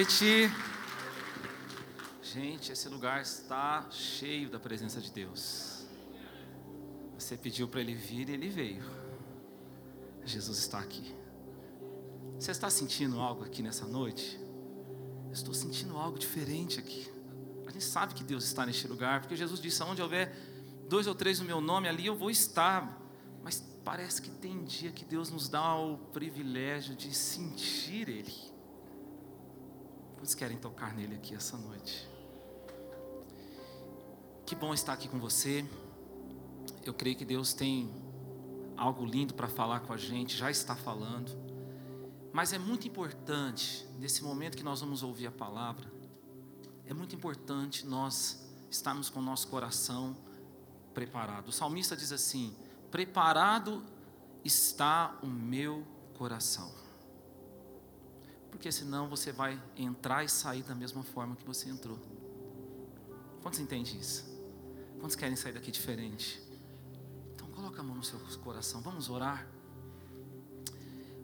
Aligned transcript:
noite. 0.00 0.50
Gente, 2.22 2.72
esse 2.72 2.88
lugar 2.88 3.20
está 3.20 3.86
cheio 3.90 4.48
da 4.48 4.58
presença 4.58 4.98
de 4.98 5.10
Deus. 5.10 5.84
Você 7.18 7.36
pediu 7.36 7.68
para 7.68 7.82
ele 7.82 7.94
vir 7.94 8.30
e 8.30 8.32
ele 8.32 8.48
veio. 8.48 8.82
Jesus 10.24 10.56
está 10.56 10.78
aqui. 10.78 11.14
Você 12.38 12.50
está 12.50 12.70
sentindo 12.70 13.20
algo 13.20 13.44
aqui 13.44 13.62
nessa 13.62 13.84
noite? 13.84 14.40
Eu 15.26 15.34
estou 15.34 15.52
sentindo 15.52 15.98
algo 15.98 16.18
diferente 16.18 16.80
aqui. 16.80 17.06
A 17.66 17.70
gente 17.70 17.84
sabe 17.84 18.14
que 18.14 18.24
Deus 18.24 18.44
está 18.44 18.64
neste 18.64 18.88
lugar, 18.88 19.20
porque 19.20 19.36
Jesus 19.36 19.60
disse: 19.60 19.82
onde 19.82 20.00
houver 20.00 20.34
dois 20.88 21.06
ou 21.06 21.14
três 21.14 21.40
no 21.40 21.44
meu 21.44 21.60
nome, 21.60 21.90
ali 21.90 22.06
eu 22.06 22.16
vou 22.16 22.30
estar. 22.30 22.98
Mas 23.42 23.62
parece 23.84 24.22
que 24.22 24.30
tem 24.30 24.64
dia 24.64 24.92
que 24.92 25.04
Deus 25.04 25.30
nos 25.30 25.46
dá 25.46 25.74
o 25.74 25.98
privilégio 26.10 26.96
de 26.96 27.14
sentir 27.14 28.08
Ele. 28.08 28.59
Quantos 30.20 30.34
querem 30.34 30.58
tocar 30.58 30.94
nele 30.94 31.14
aqui 31.14 31.34
essa 31.34 31.56
noite? 31.56 32.06
Que 34.44 34.54
bom 34.54 34.74
estar 34.74 34.92
aqui 34.92 35.08
com 35.08 35.18
você. 35.18 35.66
Eu 36.84 36.92
creio 36.92 37.16
que 37.16 37.24
Deus 37.24 37.54
tem 37.54 37.90
algo 38.76 39.06
lindo 39.06 39.32
para 39.32 39.48
falar 39.48 39.80
com 39.80 39.94
a 39.94 39.96
gente, 39.96 40.36
já 40.36 40.50
está 40.50 40.76
falando. 40.76 41.32
Mas 42.34 42.52
é 42.52 42.58
muito 42.58 42.86
importante, 42.86 43.86
nesse 43.98 44.22
momento 44.22 44.58
que 44.58 44.62
nós 44.62 44.82
vamos 44.82 45.02
ouvir 45.02 45.26
a 45.26 45.32
palavra, 45.32 45.90
é 46.84 46.92
muito 46.92 47.16
importante 47.16 47.86
nós 47.86 48.46
estarmos 48.70 49.08
com 49.08 49.20
o 49.20 49.22
nosso 49.22 49.48
coração 49.48 50.14
preparado. 50.92 51.48
O 51.48 51.52
salmista 51.52 51.96
diz 51.96 52.12
assim: 52.12 52.54
Preparado 52.90 53.82
está 54.44 55.18
o 55.22 55.26
meu 55.26 55.82
coração. 56.12 56.79
Porque 58.50 58.70
senão 58.70 59.08
você 59.08 59.32
vai 59.32 59.60
entrar 59.76 60.24
e 60.24 60.28
sair 60.28 60.62
da 60.62 60.74
mesma 60.74 61.02
forma 61.02 61.36
que 61.36 61.46
você 61.46 61.68
entrou. 61.68 61.98
Quantos 63.42 63.58
entendem 63.58 63.98
isso? 63.98 64.24
Quantos 64.98 65.16
querem 65.16 65.36
sair 65.36 65.52
daqui 65.52 65.70
diferente? 65.70 66.42
Então 67.34 67.48
coloca 67.48 67.80
a 67.80 67.82
mão 67.82 67.96
no 67.96 68.02
seu 68.02 68.18
coração, 68.38 68.82
vamos 68.82 69.08
orar. 69.08 69.46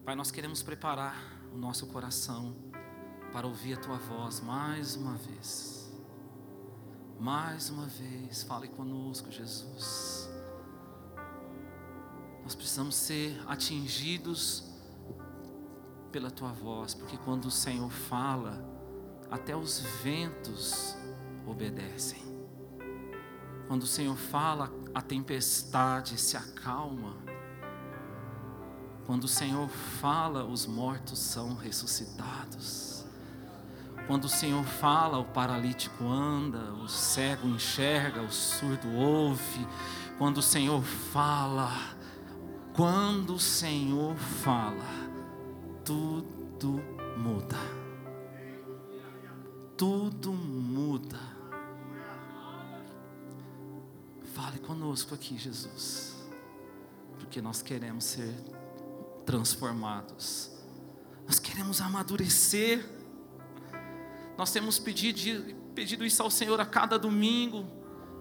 Pai, 0.04 0.14
nós 0.14 0.30
queremos 0.30 0.62
preparar 0.62 1.16
o 1.52 1.58
nosso 1.58 1.86
coração 1.88 2.56
para 3.32 3.46
ouvir 3.46 3.74
a 3.74 3.76
tua 3.76 3.98
voz 3.98 4.40
mais 4.40 4.96
uma 4.96 5.16
vez. 5.16 5.92
Mais 7.18 7.70
uma 7.70 7.86
vez, 7.86 8.42
fale 8.42 8.68
conosco, 8.68 9.30
Jesus. 9.30 10.28
Nós 12.42 12.54
precisamos 12.54 12.94
ser 12.94 13.42
atingidos 13.48 14.75
pela 16.16 16.30
tua 16.30 16.48
voz, 16.48 16.94
porque 16.94 17.18
quando 17.18 17.44
o 17.44 17.50
Senhor 17.50 17.90
fala, 17.90 18.66
até 19.30 19.54
os 19.54 19.80
ventos 20.02 20.96
obedecem. 21.46 22.22
Quando 23.68 23.82
o 23.82 23.86
Senhor 23.86 24.16
fala, 24.16 24.72
a 24.94 25.02
tempestade 25.02 26.18
se 26.18 26.34
acalma. 26.34 27.16
Quando 29.04 29.24
o 29.24 29.28
Senhor 29.28 29.68
fala, 29.68 30.42
os 30.42 30.64
mortos 30.64 31.18
são 31.18 31.54
ressuscitados. 31.54 33.04
Quando 34.06 34.24
o 34.24 34.30
Senhor 34.30 34.64
fala, 34.64 35.18
o 35.18 35.24
paralítico 35.26 36.02
anda, 36.08 36.72
o 36.82 36.88
cego 36.88 37.46
enxerga, 37.46 38.22
o 38.22 38.32
surdo 38.32 38.90
ouve. 38.90 39.68
Quando 40.16 40.38
o 40.38 40.42
Senhor 40.42 40.82
fala, 40.82 41.70
quando 42.72 43.34
o 43.34 43.38
Senhor 43.38 44.16
fala, 44.16 45.05
tudo 45.86 46.82
muda. 47.16 47.56
Tudo 49.76 50.32
muda. 50.32 51.20
Fale 54.34 54.58
conosco 54.58 55.14
aqui, 55.14 55.38
Jesus, 55.38 56.16
porque 57.18 57.40
nós 57.40 57.62
queremos 57.62 58.04
ser 58.04 58.34
transformados, 59.24 60.50
nós 61.24 61.38
queremos 61.38 61.80
amadurecer. 61.80 62.84
Nós 64.36 64.52
temos 64.52 64.78
pedido, 64.78 65.54
pedido 65.74 66.04
isso 66.04 66.22
ao 66.22 66.30
Senhor 66.30 66.60
a 66.60 66.66
cada 66.66 66.98
domingo, 66.98 67.64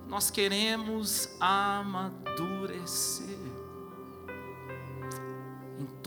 nós 0.07 0.31
queremos 0.31 1.27
amadurecer 1.41 3.24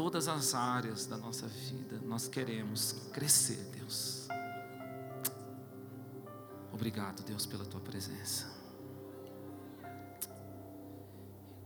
todas 0.09 0.27
as 0.27 0.55
áreas 0.55 1.05
da 1.05 1.19
nossa 1.19 1.47
vida. 1.47 2.01
Nós 2.03 2.27
queremos 2.27 2.93
crescer, 3.13 3.63
Deus. 3.75 4.27
Obrigado, 6.73 7.23
Deus, 7.25 7.45
pela 7.45 7.63
tua 7.67 7.81
presença. 7.81 8.51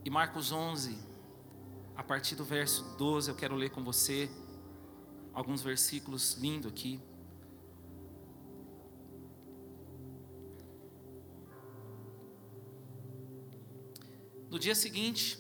E 0.05 0.11
Marcos 0.11 0.51
11, 0.51 0.99
a 1.95 2.03
partir 2.03 2.35
do 2.35 2.45
verso 2.45 2.83
12, 2.99 3.31
eu 3.31 3.37
quero 3.37 3.55
ler 3.55 3.71
com 3.71 3.85
você 3.85 4.29
alguns 5.33 5.63
versículos 5.63 6.35
lindos 6.35 6.69
aqui. 6.69 7.01
No 14.51 14.59
dia 14.59 14.75
seguinte, 14.75 15.39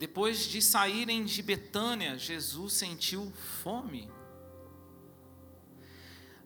depois 0.00 0.46
de 0.46 0.62
saírem 0.62 1.26
de 1.26 1.42
Betânia, 1.42 2.16
Jesus 2.16 2.72
sentiu 2.72 3.30
fome. 3.62 4.10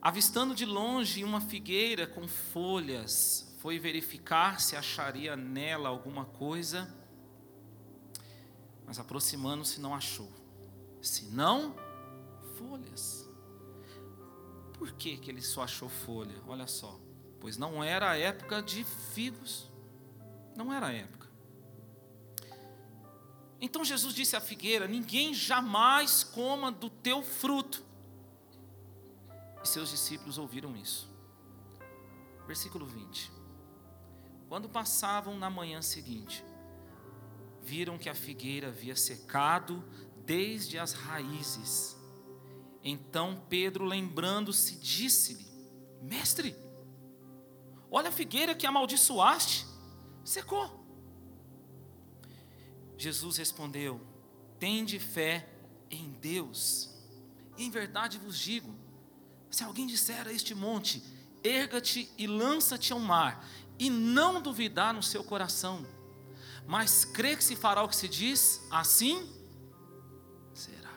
Avistando 0.02 0.56
de 0.56 0.66
longe 0.66 1.22
uma 1.22 1.40
figueira 1.40 2.04
com 2.04 2.26
folhas, 2.26 3.56
foi 3.60 3.78
verificar 3.78 4.60
se 4.60 4.74
acharia 4.74 5.36
nela 5.36 5.88
alguma 5.88 6.24
coisa, 6.24 6.92
mas 8.84 8.98
aproximando-se 8.98 9.80
não 9.80 9.94
achou, 9.94 10.32
senão 11.00 11.76
folhas. 12.58 13.30
Por 14.72 14.90
que, 14.94 15.16
que 15.16 15.30
ele 15.30 15.40
só 15.40 15.62
achou 15.62 15.88
folha? 15.88 16.42
Olha 16.48 16.66
só, 16.66 17.00
pois 17.38 17.56
não 17.56 17.84
era 17.84 18.10
a 18.10 18.18
época 18.18 18.60
de 18.60 18.82
figos, 19.14 19.70
não 20.56 20.72
era 20.72 20.88
a 20.88 20.92
época. 20.92 21.23
Então 23.64 23.82
Jesus 23.82 24.14
disse 24.14 24.36
à 24.36 24.42
figueira: 24.42 24.86
Ninguém 24.86 25.32
jamais 25.32 26.22
coma 26.22 26.70
do 26.70 26.90
teu 26.90 27.22
fruto. 27.22 27.82
E 29.62 29.66
seus 29.66 29.88
discípulos 29.88 30.36
ouviram 30.36 30.76
isso. 30.76 31.10
Versículo 32.46 32.84
20. 32.84 33.32
Quando 34.50 34.68
passavam 34.68 35.38
na 35.38 35.48
manhã 35.48 35.80
seguinte, 35.80 36.44
viram 37.62 37.96
que 37.96 38.10
a 38.10 38.14
figueira 38.14 38.68
havia 38.68 38.94
secado 38.94 39.82
desde 40.26 40.78
as 40.78 40.92
raízes. 40.92 41.96
Então 42.82 43.42
Pedro, 43.48 43.86
lembrando-se, 43.86 44.76
disse-lhe: 44.76 45.46
Mestre, 46.02 46.54
olha 47.90 48.10
a 48.10 48.12
figueira 48.12 48.54
que 48.54 48.66
amaldiçoaste, 48.66 49.66
secou. 50.22 50.83
Jesus 52.96 53.36
respondeu: 53.36 54.00
Tende 54.58 54.98
fé 54.98 55.48
em 55.90 56.10
Deus. 56.20 56.90
E 57.56 57.64
em 57.64 57.70
verdade 57.70 58.18
vos 58.18 58.38
digo: 58.38 58.74
se 59.50 59.62
alguém 59.62 59.86
disser 59.86 60.26
a 60.26 60.32
este 60.32 60.54
monte, 60.54 61.02
erga-te 61.42 62.10
e 62.16 62.26
lança-te 62.26 62.92
ao 62.92 62.98
mar, 62.98 63.46
e 63.78 63.90
não 63.90 64.40
duvidar 64.40 64.92
no 64.94 65.02
seu 65.02 65.22
coração, 65.22 65.86
mas 66.66 67.04
crê 67.04 67.36
que 67.36 67.44
se 67.44 67.54
fará 67.54 67.82
o 67.82 67.88
que 67.88 67.96
se 67.96 68.08
diz, 68.08 68.60
assim 68.70 69.30
será. 70.54 70.92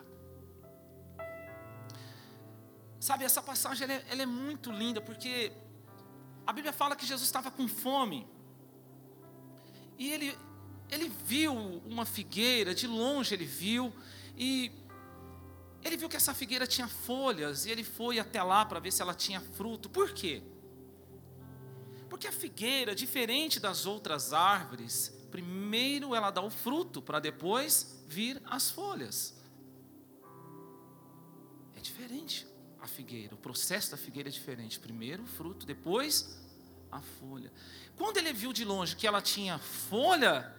Sabe, 2.99 3.25
essa 3.25 3.41
passagem 3.41 3.83
ela 3.83 3.93
é, 3.93 4.05
ela 4.09 4.21
é 4.21 4.25
muito 4.25 4.71
linda, 4.71 5.01
porque 5.01 5.51
a 6.45 6.53
Bíblia 6.53 6.73
fala 6.73 6.95
que 6.95 7.05
Jesus 7.05 7.27
estava 7.27 7.51
com 7.51 7.67
fome, 7.67 8.27
e 9.97 10.11
ele 10.11 10.37
ele 10.89 11.11
viu 11.25 11.53
uma 11.53 12.05
figueira, 12.05 12.73
de 12.73 12.87
longe 12.87 13.33
ele 13.33 13.45
viu, 13.45 13.93
e 14.35 14.71
ele 15.83 15.97
viu 15.97 16.09
que 16.09 16.15
essa 16.15 16.33
figueira 16.33 16.65
tinha 16.65 16.87
folhas, 16.87 17.65
e 17.65 17.71
ele 17.71 17.83
foi 17.83 18.19
até 18.19 18.41
lá 18.41 18.65
para 18.65 18.79
ver 18.79 18.91
se 18.91 19.01
ela 19.01 19.13
tinha 19.13 19.41
fruto. 19.41 19.89
Por 19.89 20.13
quê? 20.13 20.41
Porque 22.09 22.27
a 22.27 22.31
figueira, 22.31 22.95
diferente 22.95 23.59
das 23.59 23.85
outras 23.85 24.33
árvores, 24.33 25.13
primeiro 25.29 26.15
ela 26.15 26.31
dá 26.31 26.41
o 26.41 26.49
fruto, 26.49 27.01
para 27.01 27.19
depois 27.19 28.03
vir 28.07 28.41
as 28.45 28.71
folhas. 28.71 29.35
É 31.75 31.79
diferente 31.79 32.47
a 32.79 32.87
figueira, 32.87 33.35
o 33.35 33.37
processo 33.37 33.91
da 33.91 33.97
figueira 33.97 34.29
é 34.29 34.31
diferente. 34.31 34.79
Primeiro 34.79 35.23
o 35.23 35.27
fruto, 35.27 35.65
depois 35.65 36.39
a 36.89 37.01
folha. 37.01 37.51
Quando 37.97 38.17
ele 38.17 38.31
viu 38.31 38.53
de 38.53 38.63
longe 38.63 38.95
que 38.95 39.05
ela 39.05 39.21
tinha 39.21 39.57
folha, 39.57 40.55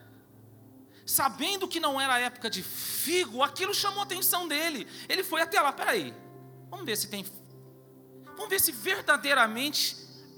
sabendo 1.09 1.67
que 1.67 1.81
não 1.81 1.99
era 1.99 2.21
época 2.21 2.51
de 2.51 2.63
figo, 2.63 3.43
aquilo 3.43 3.75
chamou 3.75 4.01
a 4.01 4.03
atenção 4.03 4.47
dele. 4.47 4.87
Ele 5.09 5.25
foi 5.25 5.41
até 5.41 5.59
lá, 5.59 5.73
peraí, 5.73 6.15
vamos 6.71 6.85
ver 6.85 6.97
se 6.97 7.09
tem 7.09 7.25
Vamos 8.37 8.51
ver 8.51 8.61
se 8.61 8.71
verdadeiramente 8.71 9.97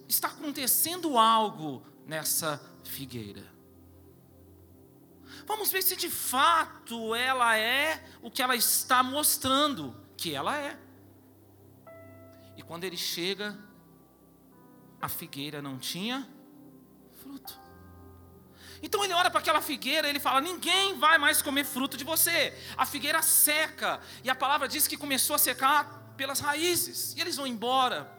está 0.09 0.29
acontecendo 0.29 1.19
algo 1.19 1.85
nessa 2.07 2.59
figueira. 2.83 3.45
Vamos 5.45 5.71
ver 5.71 5.83
se 5.83 5.95
de 5.97 6.09
fato 6.09 7.15
ela 7.15 7.59
é 7.59 8.03
o 8.23 8.31
que 8.31 8.41
ela 8.41 8.57
está 8.57 9.03
mostrando 9.03 9.95
que 10.17 10.35
ela 10.35 10.57
é. 10.57 10.79
E 12.57 12.63
quando 12.63 12.85
ele 12.85 12.97
chega, 12.97 13.59
a 14.99 15.09
figueira 15.09 15.61
não 15.61 15.79
tinha 15.79 16.27
fruto. 17.21 17.61
Então 18.83 19.05
ele 19.05 19.13
olha 19.13 19.31
para 19.31 19.41
aquela 19.41 19.61
figueira 19.61 20.07
e 20.07 20.11
ele 20.11 20.21
fala: 20.21 20.41
Ninguém 20.41 20.99
vai 20.99 21.19
mais 21.19 21.43
comer 21.43 21.65
fruto 21.65 21.97
de 21.97 22.05
você. 22.05 22.57
A 22.77 22.87
figueira 22.87 23.23
seca. 23.23 24.01
E 24.25 24.31
a 24.31 24.35
palavra 24.35 24.67
diz 24.67 24.87
que 24.87 24.97
começou 24.97 25.37
a 25.37 25.39
secar 25.39 26.15
pelas 26.17 26.41
raízes. 26.41 27.15
E 27.17 27.21
eles 27.21 27.37
vão 27.37 27.47
embora. 27.47 28.11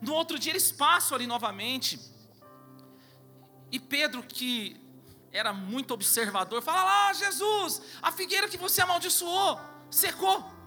No 0.00 0.12
outro 0.14 0.38
dia 0.38 0.52
eles 0.52 0.72
passam 0.72 1.16
ali 1.16 1.26
novamente. 1.26 2.00
E 3.70 3.78
Pedro, 3.78 4.22
que 4.22 4.80
era 5.30 5.52
muito 5.52 5.92
observador, 5.92 6.62
fala 6.62 6.82
lá, 6.82 7.12
Jesus, 7.12 7.82
a 8.00 8.10
figueira 8.10 8.48
que 8.48 8.56
você 8.56 8.80
amaldiçoou, 8.80 9.60
secou. 9.90 10.58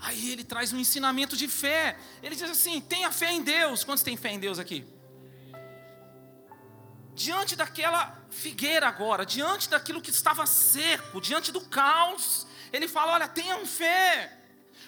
Aí 0.00 0.32
ele 0.32 0.44
traz 0.44 0.72
um 0.72 0.78
ensinamento 0.78 1.36
de 1.36 1.48
fé. 1.48 1.98
Ele 2.22 2.34
diz 2.34 2.50
assim: 2.50 2.80
tenha 2.80 3.10
fé 3.12 3.32
em 3.32 3.42
Deus. 3.42 3.84
Quantos 3.84 4.02
têm 4.02 4.16
fé 4.16 4.30
em 4.30 4.38
Deus 4.38 4.58
aqui? 4.58 4.84
Diante 7.16 7.56
daquela 7.56 8.14
figueira 8.28 8.86
agora, 8.86 9.24
diante 9.24 9.70
daquilo 9.70 10.02
que 10.02 10.10
estava 10.10 10.44
seco, 10.44 11.18
diante 11.18 11.50
do 11.50 11.62
caos, 11.62 12.46
ele 12.70 12.86
fala: 12.86 13.12
olha, 13.14 13.26
tenham 13.26 13.64
fé. 13.64 14.38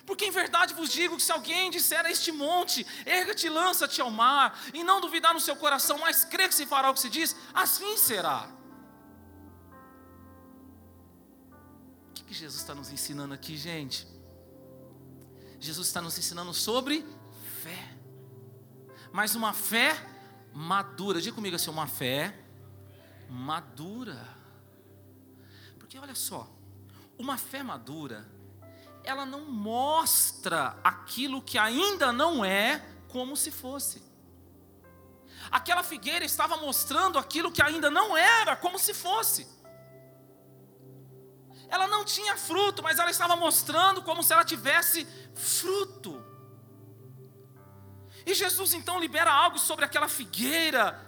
Porque 0.04 0.26
em 0.26 0.30
verdade 0.30 0.75
vos 0.75 0.90
digo 0.90 1.16
que 1.16 1.22
se 1.22 1.32
alguém 1.32 1.70
disser 1.70 2.04
a 2.04 2.10
este 2.10 2.30
monte, 2.30 2.86
erga-te 3.06 3.48
lança-te 3.48 4.02
ao 4.02 4.10
mar, 4.10 4.60
e 4.75 4.84
não 4.84 5.00
duvidar 5.00 5.32
no 5.32 5.40
seu 5.40 5.56
coração, 5.56 5.96
mas 5.98 6.22
crê 6.22 6.46
que 6.46 6.54
se 6.54 6.66
fará 6.66 6.90
o 6.90 6.94
que 6.94 7.00
se 7.00 7.08
diz, 7.08 7.34
assim 7.54 7.96
será. 7.96 8.50
O 12.10 12.12
que, 12.12 12.25
que 12.25 12.34
Jesus 12.34 12.60
está 12.60 12.75
nos 12.75 12.90
ensinando 12.90 13.32
aqui, 13.32 13.56
gente? 13.56 14.06
Jesus 15.58 15.86
está 15.86 16.02
nos 16.02 16.19
ensinando 16.19 16.52
sobre 16.52 17.06
fé, 17.62 17.96
mas 19.12 19.34
uma 19.34 19.54
fé 19.54 20.18
madura. 20.53 21.21
Diga 21.21 21.35
comigo 21.35 21.56
assim: 21.56 21.71
uma 21.71 21.87
fé 21.87 22.35
madura. 23.29 24.37
Porque 25.79 25.99
olha 25.99 26.15
só, 26.15 26.49
uma 27.19 27.37
fé 27.37 27.62
madura 27.62 28.27
ela 29.09 29.25
não 29.25 29.41
mostra 29.41 30.79
aquilo 30.85 31.41
que 31.41 31.56
ainda 31.56 32.12
não 32.12 32.45
é 32.45 32.85
como 33.09 33.37
se 33.37 33.50
fosse. 33.50 34.03
Aquela 35.50 35.83
figueira 35.83 36.27
estava 36.27 36.59
mostrando 36.59 37.19
aquilo 37.19 37.50
que 37.50 37.62
ainda 37.62 37.91
não 37.91 38.15
era 38.15 38.55
como 38.55 38.79
se 38.79 38.93
fosse. 38.93 39.49
Ela 41.71 41.87
não 41.87 42.05
tinha 42.05 42.37
fruto, 42.37 42.83
mas 42.83 42.99
ela 42.99 43.11
estava 43.11 43.35
mostrando 43.35 44.03
como 44.03 44.23
se 44.23 44.33
ela 44.33 44.45
tivesse 44.45 45.06
fruto. 45.35 46.23
E 48.28 48.34
Jesus 48.34 48.75
então 48.75 49.00
libera 49.00 49.32
algo 49.32 49.58
sobre 49.58 49.86
aquela 49.86 50.06
figueira, 50.06 51.00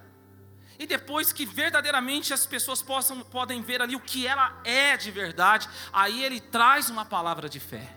e 0.78 0.86
depois 0.86 1.34
que 1.34 1.44
verdadeiramente 1.44 2.32
as 2.32 2.46
pessoas 2.46 2.80
possam, 2.80 3.20
podem 3.20 3.60
ver 3.60 3.82
ali 3.82 3.94
o 3.94 4.00
que 4.00 4.26
ela 4.26 4.58
é 4.64 4.96
de 4.96 5.10
verdade, 5.10 5.68
aí 5.92 6.24
ele 6.24 6.40
traz 6.40 6.88
uma 6.88 7.04
palavra 7.04 7.46
de 7.46 7.60
fé. 7.60 7.94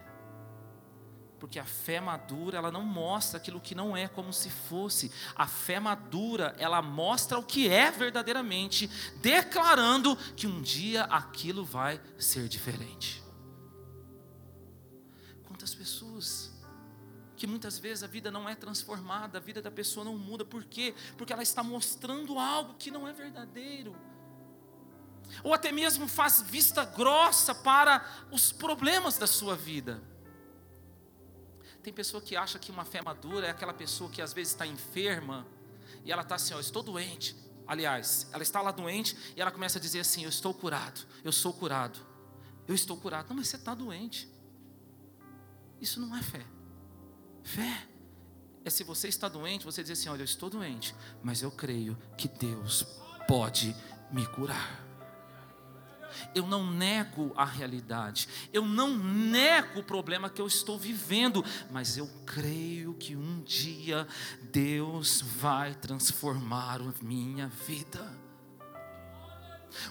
Porque 1.40 1.58
a 1.58 1.64
fé 1.64 2.02
madura, 2.02 2.58
ela 2.58 2.70
não 2.70 2.84
mostra 2.84 3.38
aquilo 3.38 3.62
que 3.62 3.74
não 3.74 3.96
é 3.96 4.10
como 4.10 4.34
se 4.34 4.50
fosse. 4.50 5.10
A 5.38 5.48
fé 5.48 5.80
madura, 5.80 6.54
ela 6.60 6.82
mostra 6.82 7.40
o 7.40 7.44
que 7.44 7.70
é 7.70 7.92
verdadeiramente, 7.92 8.88
declarando 9.22 10.18
que 10.36 10.48
um 10.48 10.62
dia 10.62 11.04
aquilo 11.06 11.64
vai 11.64 12.02
ser 12.20 12.50
diferente. 12.50 13.24
Quantas 15.46 15.74
pessoas 15.74 16.13
que 17.44 17.48
muitas 17.48 17.78
vezes 17.78 18.06
a 18.06 18.08
vida 18.08 18.32
não 18.32 18.48
é 18.48 18.56
transformada, 18.56 19.38
a 19.38 19.42
vida 19.42 19.62
da 19.62 19.70
pessoa 19.70 20.06
não 20.06 20.18
muda. 20.18 20.46
Por 20.46 20.64
quê? 20.64 20.96
Porque 21.18 21.34
ela 21.34 21.44
está 21.44 21.62
mostrando 21.62 22.40
algo 22.40 22.76
que 22.76 22.90
não 22.90 23.06
é 23.06 23.12
verdadeiro. 23.12 23.94
Ou 25.44 25.54
até 25.54 25.70
mesmo 25.70 26.08
faz 26.08 26.42
vista 26.42 26.86
grossa 26.86 27.54
para 27.54 28.02
os 28.32 28.54
problemas 28.54 29.18
da 29.18 29.28
sua 29.28 29.58
vida. 29.58 30.02
Tem 31.84 31.92
pessoa 31.92 32.24
que 32.24 32.34
acha 32.34 32.58
que 32.58 32.72
uma 32.72 32.86
fé 32.86 33.02
madura 33.02 33.48
é 33.48 33.50
aquela 33.50 33.74
pessoa 33.74 34.10
que 34.10 34.22
às 34.22 34.32
vezes 34.32 34.54
está 34.54 34.66
enferma 34.66 35.46
e 36.06 36.14
ela 36.14 36.22
está 36.22 36.36
assim, 36.36 36.54
ó, 36.54 36.62
estou 36.62 36.82
doente. 36.82 37.36
Aliás, 37.68 38.30
ela 38.32 38.42
está 38.42 38.62
lá 38.62 38.72
doente 38.72 39.18
e 39.36 39.42
ela 39.42 39.52
começa 39.52 39.80
a 39.80 39.82
dizer 39.82 40.00
assim: 40.00 40.24
Eu 40.24 40.30
estou 40.30 40.54
curado, 40.54 41.06
eu 41.26 41.34
sou 41.34 41.52
curado, 41.52 42.00
eu 42.70 42.74
estou 42.74 42.96
curado. 42.96 43.28
Não, 43.28 43.36
mas 43.36 43.50
você 43.50 43.58
está 43.58 43.76
doente. 43.76 44.32
Isso 45.82 46.00
não 46.00 46.16
é 46.16 46.24
fé. 46.24 46.53
Fé 47.44 47.88
é 48.66 48.70
se 48.70 48.84
você 48.84 49.08
está 49.08 49.28
doente, 49.28 49.66
você 49.66 49.82
dizer 49.82 49.94
assim: 49.94 50.10
Olha, 50.10 50.22
eu 50.22 50.26
estou 50.26 50.50
doente, 50.50 50.96
mas 51.22 51.42
eu 51.42 51.52
creio 51.52 51.98
que 52.18 52.28
Deus 52.28 52.86
pode 53.28 53.76
me 54.12 54.26
curar. 54.28 54.82
Eu 56.34 56.46
não 56.46 56.70
nego 56.70 57.34
a 57.36 57.44
realidade, 57.44 58.30
eu 58.54 58.64
não 58.66 58.96
nego 58.96 59.80
o 59.80 59.84
problema 59.84 60.30
que 60.30 60.40
eu 60.40 60.48
estou 60.48 60.78
vivendo, 60.78 61.44
mas 61.72 61.98
eu 61.98 62.08
creio 62.26 62.94
que 62.94 63.16
um 63.16 63.42
dia 63.42 64.08
Deus 64.52 65.22
vai 65.22 65.74
transformar 65.74 66.82
a 66.82 66.94
minha 67.02 67.48
vida. 67.48 68.23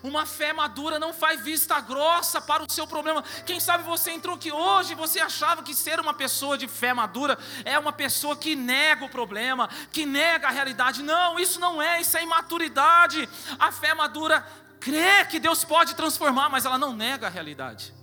Uma 0.03 0.27
fé 0.27 0.53
madura 0.53 0.99
não 0.99 1.13
faz 1.13 1.43
vista 1.43 1.81
grossa 1.81 2.41
para 2.41 2.63
o 2.63 2.71
seu 2.71 2.87
problema. 2.87 3.23
Quem 3.47 3.61
sabe 3.61 3.85
você 3.85 4.11
entrou 4.11 4.37
aqui 4.37 4.53
hoje 4.53 4.93
e 4.93 4.97
você 4.97 5.21
achava 5.21 5.63
que 5.63 5.75
ser 5.75 6.01
uma 6.01 6.15
pessoa 6.15 6.57
de 6.57 6.69
fé 6.69 6.93
madura 6.93 7.39
é 7.65 7.79
uma 7.79 7.93
pessoa 7.93 8.37
que 8.37 8.55
nega 8.57 9.05
o 9.05 9.09
problema, 9.09 9.69
que 9.93 10.07
nega 10.07 10.49
a 10.49 10.51
realidade. 10.51 11.03
Não, 11.03 11.39
isso 11.39 11.61
não 11.61 11.81
é, 11.81 12.01
isso 12.01 12.17
é 12.17 12.23
imaturidade. 12.23 13.29
A 13.59 13.71
fé 13.73 13.95
madura 13.95 14.47
crê 14.81 15.25
que 15.25 15.39
Deus 15.39 15.65
pode 15.65 15.95
transformar, 15.95 16.49
mas 16.49 16.65
ela 16.65 16.79
não 16.79 16.95
nega 16.95 17.27
a 17.27 17.31
realidade. 17.31 17.95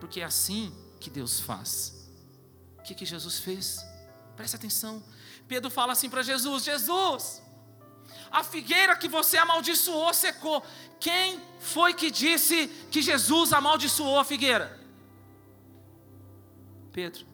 Porque 0.00 0.20
é 0.20 0.24
assim 0.24 0.74
que 0.98 1.10
Deus 1.10 1.40
faz. 1.40 2.10
O 2.78 2.82
que, 2.82 2.94
que 2.94 3.04
Jesus 3.04 3.38
fez? 3.38 3.84
Preste 4.36 4.56
atenção. 4.56 5.02
Pedro 5.46 5.70
fala 5.70 5.92
assim 5.92 6.08
para 6.08 6.22
Jesus: 6.22 6.64
Jesus, 6.64 7.42
a 8.30 8.44
figueira 8.44 8.96
que 8.96 9.08
você 9.08 9.36
amaldiçoou 9.36 10.12
secou. 10.14 10.62
Quem 10.98 11.40
foi 11.58 11.94
que 11.94 12.10
disse 12.10 12.68
que 12.90 13.02
Jesus 13.02 13.52
amaldiçoou 13.52 14.18
a 14.18 14.24
figueira? 14.24 14.78
Pedro. 16.92 17.26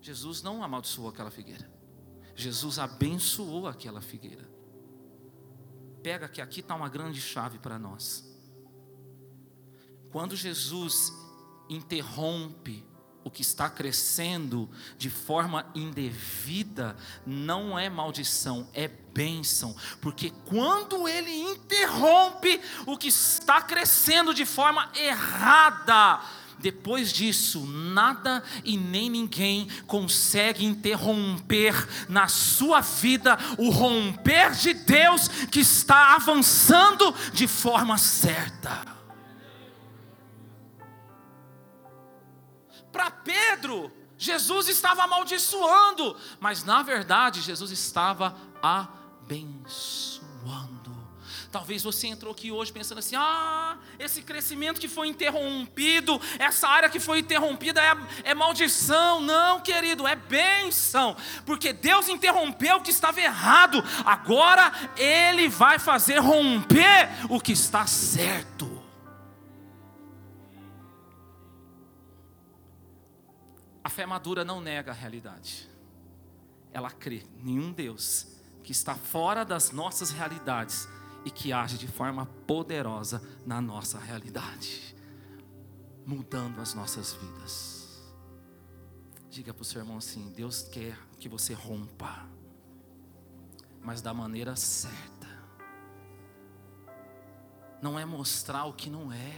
Jesus 0.00 0.42
não 0.42 0.62
amaldiçoou 0.62 1.08
aquela 1.08 1.30
figueira. 1.30 1.70
Jesus 2.34 2.78
abençoou 2.78 3.68
aquela 3.68 4.00
figueira. 4.00 4.50
Pega 6.02 6.28
que 6.28 6.40
aqui 6.40 6.60
está 6.60 6.74
uma 6.74 6.88
grande 6.88 7.20
chave 7.20 7.58
para 7.58 7.78
nós. 7.78 8.28
Quando 10.10 10.36
Jesus 10.36 11.12
interrompe 11.68 12.84
o 13.24 13.30
que 13.30 13.42
está 13.42 13.68
crescendo 13.70 14.68
de 14.98 15.10
forma 15.10 15.66
indevida 15.74 16.96
não 17.26 17.78
é 17.78 17.88
maldição, 17.88 18.68
é 18.74 18.88
bênção, 18.88 19.76
porque 20.00 20.32
quando 20.46 21.06
ele 21.06 21.30
interrompe 21.30 22.60
o 22.86 22.96
que 22.96 23.08
está 23.08 23.60
crescendo 23.60 24.32
de 24.32 24.46
forma 24.46 24.90
errada, 24.94 26.20
depois 26.58 27.12
disso, 27.12 27.66
nada 27.66 28.42
e 28.64 28.76
nem 28.76 29.10
ninguém 29.10 29.68
consegue 29.86 30.64
interromper 30.64 31.74
na 32.08 32.28
sua 32.28 32.80
vida 32.80 33.36
o 33.58 33.68
romper 33.68 34.52
de 34.52 34.72
Deus 34.72 35.26
que 35.50 35.60
está 35.60 36.14
avançando 36.14 37.12
de 37.32 37.48
forma 37.48 37.98
certa. 37.98 38.91
Para 42.92 43.10
Pedro, 43.10 43.90
Jesus 44.18 44.68
estava 44.68 45.02
amaldiçoando, 45.02 46.16
mas 46.38 46.62
na 46.62 46.82
verdade 46.82 47.40
Jesus 47.40 47.72
estava 47.72 48.36
abençoando. 48.62 50.22
Talvez 51.52 51.82
você 51.82 52.06
entrou 52.06 52.32
aqui 52.32 52.50
hoje 52.50 52.72
pensando 52.72 52.98
assim: 52.98 53.14
ah, 53.14 53.76
esse 53.98 54.22
crescimento 54.22 54.80
que 54.80 54.88
foi 54.88 55.08
interrompido, 55.08 56.18
essa 56.38 56.66
área 56.66 56.88
que 56.88 56.98
foi 56.98 57.18
interrompida 57.18 57.78
é, 57.78 57.94
é 58.30 58.34
maldição. 58.34 59.20
Não, 59.20 59.60
querido, 59.60 60.06
é 60.06 60.16
bênção, 60.16 61.14
porque 61.44 61.74
Deus 61.74 62.08
interrompeu 62.08 62.76
o 62.76 62.80
que 62.80 62.90
estava 62.90 63.20
errado, 63.20 63.84
agora 64.02 64.72
Ele 64.96 65.46
vai 65.46 65.78
fazer 65.78 66.20
romper 66.20 67.10
o 67.28 67.38
que 67.38 67.52
está 67.52 67.86
certo. 67.86 68.71
Fé 73.92 74.06
madura 74.06 74.44
não 74.44 74.60
nega 74.60 74.90
a 74.90 74.94
realidade. 74.94 75.68
Ela 76.72 76.90
crê 76.90 77.22
em 77.44 77.60
um 77.60 77.70
Deus 77.70 78.26
que 78.64 78.72
está 78.72 78.94
fora 78.94 79.44
das 79.44 79.70
nossas 79.70 80.10
realidades 80.10 80.88
e 81.24 81.30
que 81.30 81.52
age 81.52 81.76
de 81.76 81.86
forma 81.86 82.26
poderosa 82.46 83.22
na 83.46 83.60
nossa 83.60 83.98
realidade, 83.98 84.96
mudando 86.06 86.60
as 86.60 86.74
nossas 86.74 87.12
vidas. 87.12 88.02
Diga 89.28 89.52
para 89.52 89.62
o 89.62 89.64
seu 89.64 89.80
irmão 89.80 89.98
assim: 89.98 90.32
Deus 90.32 90.62
quer 90.62 90.98
que 91.18 91.28
você 91.28 91.52
rompa, 91.52 92.26
mas 93.82 94.00
da 94.00 94.14
maneira 94.14 94.56
certa. 94.56 95.30
Não 97.80 97.98
é 97.98 98.04
mostrar 98.04 98.64
o 98.64 98.72
que 98.72 98.88
não 98.88 99.12
é. 99.12 99.32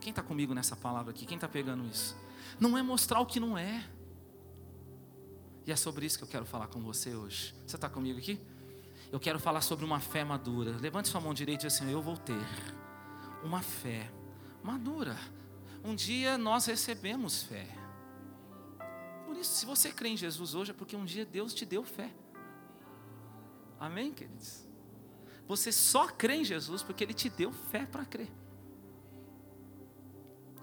Quem 0.00 0.10
está 0.10 0.22
comigo 0.22 0.54
nessa 0.54 0.76
palavra 0.76 1.10
aqui? 1.10 1.26
Quem 1.26 1.36
está 1.36 1.48
pegando 1.48 1.84
isso? 1.84 2.16
Não 2.58 2.76
é 2.76 2.82
mostrar 2.82 3.20
o 3.20 3.26
que 3.26 3.40
não 3.40 3.56
é. 3.56 3.84
E 5.66 5.72
é 5.72 5.76
sobre 5.76 6.06
isso 6.06 6.16
que 6.16 6.24
eu 6.24 6.28
quero 6.28 6.46
falar 6.46 6.68
com 6.68 6.80
você 6.80 7.14
hoje. 7.14 7.54
Você 7.66 7.76
está 7.76 7.88
comigo 7.88 8.18
aqui? 8.18 8.40
Eu 9.12 9.20
quero 9.20 9.38
falar 9.38 9.60
sobre 9.60 9.84
uma 9.84 10.00
fé 10.00 10.24
madura. 10.24 10.76
Levante 10.78 11.08
sua 11.08 11.20
mão 11.20 11.34
direita 11.34 11.66
e 11.66 11.68
diga 11.68 11.74
assim: 11.74 11.92
Eu 11.92 12.00
vou 12.00 12.16
ter 12.16 12.40
uma 13.42 13.60
fé 13.60 14.10
madura. 14.62 15.16
Um 15.84 15.94
dia 15.94 16.36
nós 16.38 16.66
recebemos 16.66 17.42
fé. 17.42 17.66
Por 19.26 19.36
isso, 19.36 19.56
se 19.56 19.66
você 19.66 19.92
crê 19.92 20.08
em 20.08 20.16
Jesus 20.16 20.54
hoje, 20.54 20.70
é 20.70 20.74
porque 20.74 20.96
um 20.96 21.04
dia 21.04 21.24
Deus 21.24 21.52
te 21.52 21.66
deu 21.66 21.84
fé. 21.84 22.10
Amém, 23.78 24.12
queridos? 24.12 24.66
Você 25.46 25.70
só 25.70 26.08
crê 26.08 26.36
em 26.36 26.44
Jesus 26.44 26.82
porque 26.82 27.04
Ele 27.04 27.14
te 27.14 27.30
deu 27.30 27.52
fé 27.52 27.86
para 27.86 28.04
crer. 28.04 28.30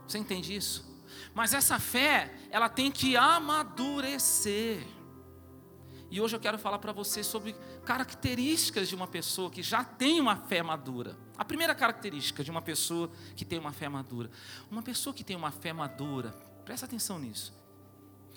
Você 0.08 0.18
entende 0.18 0.56
isso? 0.56 0.95
Mas 1.34 1.54
essa 1.54 1.80
fé, 1.80 2.34
ela 2.50 2.70
tem 2.70 2.92
que 2.92 3.16
amadurecer. 3.16 4.86
E 6.10 6.22
hoje 6.22 6.36
eu 6.36 6.40
quero 6.40 6.58
falar 6.58 6.80
para 6.80 6.92
você 6.92 7.24
sobre 7.24 7.54
características 7.84 8.88
de 8.88 8.96
uma 8.96 9.08
pessoa 9.08 9.50
que 9.50 9.64
já 9.64 9.84
tem 9.84 10.22
uma 10.22 10.36
fé 10.36 10.62
madura. 10.62 11.18
A 11.38 11.44
primeira 11.44 11.76
característica 11.76 12.44
de 12.44 12.52
uma 12.52 12.62
pessoa 12.62 13.10
que 13.36 13.44
tem 13.44 13.60
uma 13.60 13.72
fé 13.72 13.90
madura. 13.90 14.30
Uma 14.70 14.82
pessoa 14.82 15.14
que 15.14 15.24
tem 15.24 15.36
uma 15.36 15.52
fé 15.52 15.74
madura, 15.74 16.32
presta 16.64 16.86
atenção 16.86 17.20
nisso. 17.20 17.54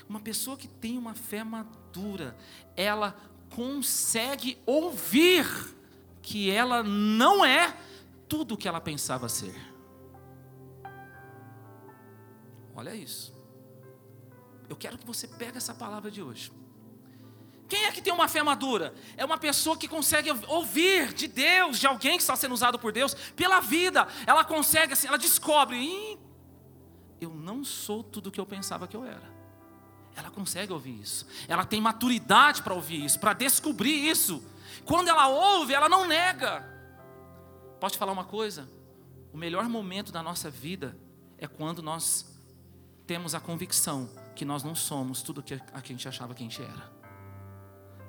Uma 0.08 0.20
pessoa 0.20 0.56
que 0.56 0.66
tem 0.66 0.96
uma 0.96 1.14
fé 1.14 1.44
madura, 1.44 2.36
ela 2.74 3.16
consegue 3.50 4.58
ouvir 4.64 5.46
que 6.22 6.50
ela 6.50 6.82
não 6.82 7.44
é 7.44 7.76
tudo 8.28 8.54
o 8.54 8.56
que 8.56 8.66
ela 8.66 8.80
pensava 8.80 9.28
ser. 9.28 9.54
Olha 12.78 12.94
isso. 12.94 13.34
Eu 14.68 14.76
quero 14.76 14.96
que 14.96 15.04
você 15.04 15.26
pegue 15.26 15.58
essa 15.58 15.74
palavra 15.74 16.12
de 16.12 16.22
hoje. 16.22 16.52
Quem 17.68 17.86
é 17.86 17.90
que 17.90 18.00
tem 18.00 18.12
uma 18.12 18.28
fé 18.28 18.40
madura? 18.40 18.94
É 19.16 19.24
uma 19.24 19.36
pessoa 19.36 19.76
que 19.76 19.88
consegue 19.88 20.30
ouvir 20.46 21.12
de 21.12 21.26
Deus, 21.26 21.80
de 21.80 21.88
alguém 21.88 22.12
que 22.12 22.22
está 22.22 22.36
sendo 22.36 22.54
usado 22.54 22.78
por 22.78 22.92
Deus, 22.92 23.14
pela 23.34 23.58
vida. 23.58 24.06
Ela 24.24 24.44
consegue, 24.44 24.92
assim, 24.92 25.08
ela 25.08 25.18
descobre, 25.18 26.16
eu 27.20 27.30
não 27.30 27.64
sou 27.64 28.04
tudo 28.04 28.28
o 28.28 28.30
que 28.30 28.38
eu 28.40 28.46
pensava 28.46 28.86
que 28.86 28.96
eu 28.96 29.04
era. 29.04 29.28
Ela 30.14 30.30
consegue 30.30 30.72
ouvir 30.72 31.00
isso. 31.00 31.26
Ela 31.48 31.64
tem 31.64 31.80
maturidade 31.80 32.62
para 32.62 32.74
ouvir 32.74 33.04
isso, 33.04 33.18
para 33.18 33.32
descobrir 33.32 34.08
isso. 34.08 34.40
Quando 34.84 35.08
ela 35.08 35.26
ouve, 35.26 35.74
ela 35.74 35.88
não 35.88 36.06
nega. 36.06 36.64
Posso 37.80 37.94
te 37.94 37.98
falar 37.98 38.12
uma 38.12 38.24
coisa? 38.24 38.70
O 39.32 39.36
melhor 39.36 39.68
momento 39.68 40.12
da 40.12 40.22
nossa 40.22 40.48
vida 40.48 40.96
é 41.38 41.48
quando 41.48 41.82
nós 41.82 42.37
temos 43.08 43.34
a 43.34 43.40
convicção 43.40 44.06
que 44.36 44.44
nós 44.44 44.62
não 44.62 44.74
somos 44.74 45.22
tudo 45.22 45.42
que 45.42 45.54
a 45.54 45.80
gente 45.80 46.06
achava 46.06 46.34
que 46.34 46.44
a 46.44 46.46
gente 46.46 46.62
era. 46.62 46.92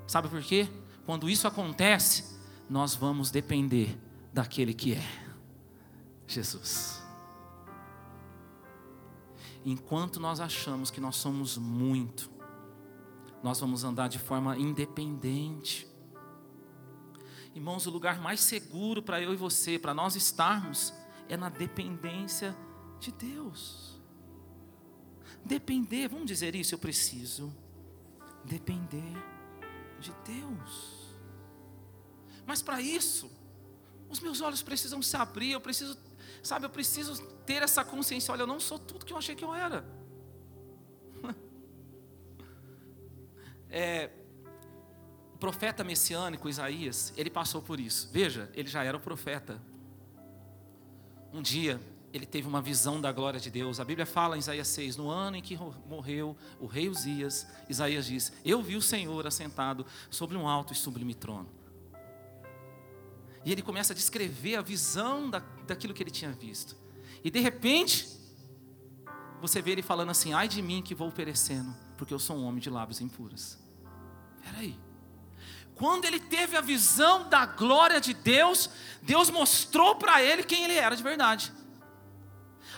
Sabe 0.05 0.27
por 0.27 0.41
quê? 0.43 0.67
Quando 1.05 1.29
isso 1.29 1.47
acontece, 1.47 2.37
nós 2.69 2.95
vamos 2.95 3.31
depender 3.31 3.97
daquele 4.33 4.73
que 4.73 4.95
é 4.95 5.03
Jesus. 6.27 7.01
Enquanto 9.63 10.19
nós 10.19 10.41
achamos 10.41 10.91
que 10.91 10.99
nós 10.99 11.15
somos 11.15 11.57
muito, 11.57 12.29
nós 13.41 13.57
vamos 13.57 13.85
andar 13.85 14.09
de 14.09 14.19
forma 14.19 14.57
independente. 14.57 15.87
Irmãos, 17.55 17.87
o 17.87 17.89
lugar 17.89 18.19
mais 18.19 18.41
seguro 18.41 19.01
para 19.01 19.21
eu 19.21 19.33
e 19.33 19.37
você, 19.37 19.79
para 19.79 19.93
nós 19.93 20.17
estarmos, 20.17 20.93
é 21.29 21.37
na 21.37 21.47
dependência 21.47 22.53
de 22.99 23.13
Deus. 23.13 23.88
Depender, 25.49 26.07
vamos 26.07 26.27
dizer 26.27 26.53
isso, 26.53 26.75
eu 26.75 26.77
preciso 26.77 27.51
depender 28.45 29.17
de 29.99 30.13
Deus. 30.23 31.15
Mas 32.45 32.61
para 32.61 32.79
isso, 32.79 33.31
os 34.07 34.19
meus 34.19 34.41
olhos 34.41 34.61
precisam 34.61 35.01
se 35.01 35.17
abrir, 35.17 35.53
eu 35.53 35.59
preciso, 35.59 35.97
sabe, 36.43 36.67
eu 36.67 36.69
preciso 36.69 37.25
ter 37.47 37.63
essa 37.63 37.83
consciência, 37.83 38.31
olha, 38.31 38.43
eu 38.43 38.47
não 38.47 38.59
sou 38.59 38.77
tudo 38.77 39.03
que 39.03 39.11
eu 39.11 39.17
achei 39.17 39.33
que 39.35 39.43
eu 39.43 39.53
era. 39.53 39.83
É, 43.71 44.09
o 45.35 45.37
profeta 45.37 45.83
messiânico 45.83 46.49
Isaías, 46.49 47.13
ele 47.15 47.29
passou 47.29 47.61
por 47.61 47.79
isso. 47.79 48.09
Veja, 48.11 48.51
ele 48.55 48.67
já 48.67 48.83
era 48.83 48.97
o 48.97 48.99
profeta. 48.99 49.61
Um 51.31 51.39
dia, 51.39 51.79
ele 52.11 52.25
teve 52.25 52.47
uma 52.47 52.61
visão 52.61 52.99
da 52.99 53.11
glória 53.11 53.39
de 53.39 53.51
Deus. 53.51 53.79
A 53.79 53.85
Bíblia 53.85 54.05
fala 54.05 54.35
em 54.35 54.39
Isaías 54.39 54.67
6, 54.69 54.97
no 54.97 55.09
ano 55.09 55.37
em 55.37 55.41
que 55.41 55.57
morreu 55.87 56.35
o 56.59 56.65
rei 56.65 56.89
Uzias, 56.89 57.47
Isaías 57.69 58.05
diz: 58.05 58.33
Eu 58.43 58.61
vi 58.61 58.75
o 58.75 58.81
Senhor 58.81 59.27
assentado 59.27 59.85
sobre 60.09 60.35
um 60.35 60.47
alto 60.47 60.73
e 60.73 60.75
sublime 60.75 61.13
trono. 61.13 61.49
E 63.45 63.51
ele 63.51 63.61
começa 63.61 63.93
a 63.93 63.95
descrever 63.95 64.55
a 64.55 64.61
visão 64.61 65.29
da, 65.29 65.39
daquilo 65.65 65.93
que 65.93 66.01
ele 66.01 66.11
tinha 66.11 66.31
visto. 66.31 66.75
E 67.23 67.29
de 67.29 67.39
repente, 67.39 68.07
você 69.39 69.61
vê 69.61 69.71
ele 69.71 69.83
falando 69.83 70.09
assim: 70.09 70.33
Ai 70.33 70.47
de 70.47 70.61
mim 70.61 70.81
que 70.81 70.95
vou 70.95 71.11
perecendo, 71.11 71.75
porque 71.95 72.13
eu 72.13 72.19
sou 72.19 72.37
um 72.37 72.45
homem 72.45 72.59
de 72.59 72.69
lábios 72.69 73.01
impuros. 73.01 73.57
Peraí. 74.43 74.77
Quando 75.75 76.03
ele 76.03 76.19
teve 76.19 76.57
a 76.57 76.61
visão 76.61 77.29
da 77.29 77.45
glória 77.45 78.01
de 78.01 78.13
Deus, 78.13 78.69
Deus 79.01 79.29
mostrou 79.29 79.95
para 79.95 80.21
ele 80.21 80.43
quem 80.43 80.65
ele 80.65 80.73
era 80.73 80.93
de 80.93 81.01
verdade. 81.01 81.53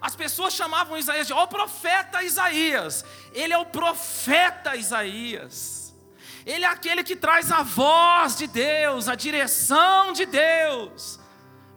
As 0.02 0.16
pessoas 0.16 0.54
chamavam 0.56 0.98
Isaías 0.98 1.28
de, 1.28 1.34
ó, 1.34 1.44
oh, 1.44 1.48
profeta 1.48 2.24
Isaías. 2.24 3.06
Ele 3.32 3.54
é 3.54 3.58
o 3.58 3.68
profeta 3.68 4.76
Isaías. 4.76 5.96
Ele 6.44 6.66
é 6.66 6.68
aquele 6.68 7.04
que 7.04 7.16
traz 7.16 7.52
a 7.52 7.62
voz 7.62 8.36
de 8.36 8.48
Deus, 8.48 9.08
a 9.08 9.14
direção 9.14 10.12
de 10.12 10.26
Deus. 10.26 11.20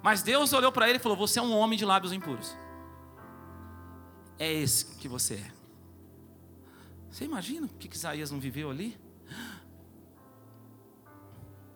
Mas 0.02 0.22
Deus 0.22 0.54
olhou 0.54 0.72
para 0.72 0.88
ele 0.88 0.96
e 0.96 1.02
falou: 1.02 1.18
Você 1.18 1.38
é 1.38 1.42
um 1.42 1.54
homem 1.54 1.78
de 1.78 1.84
lábios 1.84 2.14
impuros. 2.14 2.56
É 4.38 4.50
esse 4.50 4.96
que 4.96 5.06
você 5.06 5.34
é. 5.34 5.52
Você 7.10 7.24
imagina 7.24 7.66
o 7.66 7.68
que 7.68 7.94
Isaías 7.94 8.30
não 8.30 8.40
viveu 8.40 8.70
ali? 8.70 8.98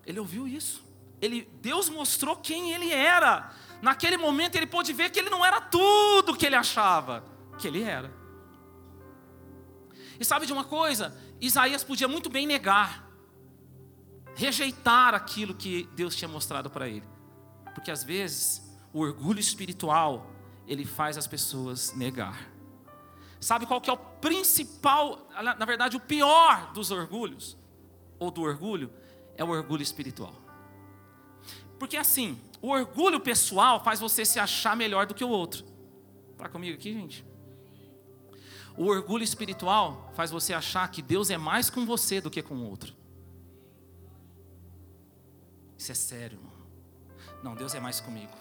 Ele 0.07 0.19
ouviu 0.19 0.49
isso. 0.49 0.88
Ele, 1.21 1.49
Deus 1.61 1.89
mostrou 1.89 2.37
quem 2.37 2.73
ele 2.73 2.93
era. 2.93 3.53
Naquele 3.83 4.17
momento 4.17 4.57
ele 4.57 4.67
pôde 4.67 4.93
ver 4.93 5.11
que 5.11 5.19
ele 5.19 5.31
não 5.31 5.45
era 5.45 5.61
tudo 5.61 6.37
que 6.37 6.47
ele 6.47 6.57
achava 6.57 7.25
que 7.59 7.67
ele 7.67 7.83
era. 7.83 8.13
E 10.19 10.25
sabe 10.25 10.47
de 10.47 10.53
uma 10.53 10.65
coisa? 10.65 11.17
Isaías 11.41 11.85
podia 11.85 12.09
muito 12.09 12.29
bem 12.29 12.47
negar, 12.47 13.09
rejeitar 14.35 15.15
aquilo 15.15 15.55
que 15.55 15.89
Deus 15.95 16.15
tinha 16.17 16.29
mostrado 16.29 16.71
para 16.71 16.89
ele. 16.89 17.07
Porque 17.75 17.91
às 17.91 18.03
vezes 18.03 18.63
o 18.93 19.01
orgulho 19.01 19.39
espiritual, 19.39 20.31
ele 20.67 20.85
faz 20.85 21.17
as 21.17 21.27
pessoas 21.27 21.95
negar. 21.95 22.51
Sabe 23.41 23.67
qual 23.67 23.81
que 23.81 23.89
é 23.89 23.93
o 23.93 23.97
principal, 23.97 25.29
na 25.43 25.65
verdade 25.65 25.97
o 25.97 26.01
pior 26.01 26.73
dos 26.73 26.91
orgulhos? 26.91 27.57
Ou 28.19 28.31
do 28.33 28.43
orgulho? 28.43 28.93
É 29.37 29.45
o 29.45 29.49
orgulho 29.49 29.83
espiritual. 29.83 30.35
Porque 31.79 31.97
assim, 31.97 32.39
o 32.61 32.69
orgulho 32.71 33.21
pessoal 33.21 33.83
faz 33.83 34.01
você 34.01 34.25
se 34.25 34.39
achar 34.39 34.77
melhor 34.77 35.07
do 35.07 35.15
que 35.15 35.25
o 35.25 35.29
outro. 35.29 35.65
Está 36.33 36.49
comigo 36.49 36.77
aqui, 36.77 36.93
gente? 36.93 37.25
O 38.77 38.87
orgulho 38.87 39.25
espiritual 39.25 40.11
faz 40.15 40.31
você 40.31 40.55
achar 40.55 40.89
que 40.89 41.03
Deus 41.03 41.31
é 41.31 41.37
mais 41.37 41.69
com 41.69 41.85
você 41.85 42.21
do 42.21 42.31
que 42.31 42.43
com 42.43 42.55
o 42.55 42.69
outro. 42.69 42.95
Isso 45.77 45.93
é 45.93 45.95
sério, 45.95 46.39
irmão. 46.39 46.53
Não, 47.43 47.55
Deus 47.55 47.75
é 47.75 47.81
mais 47.81 48.01
comigo. 48.01 48.33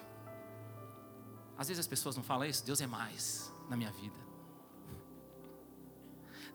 Às 1.57 1.67
vezes 1.67 1.79
as 1.79 1.87
pessoas 1.87 2.15
não 2.15 2.23
falam 2.23 2.47
isso, 2.47 2.65
Deus 2.65 2.81
é 2.81 2.87
mais 2.87 3.53
na 3.69 3.75
minha 3.75 3.91
vida. 3.91 4.15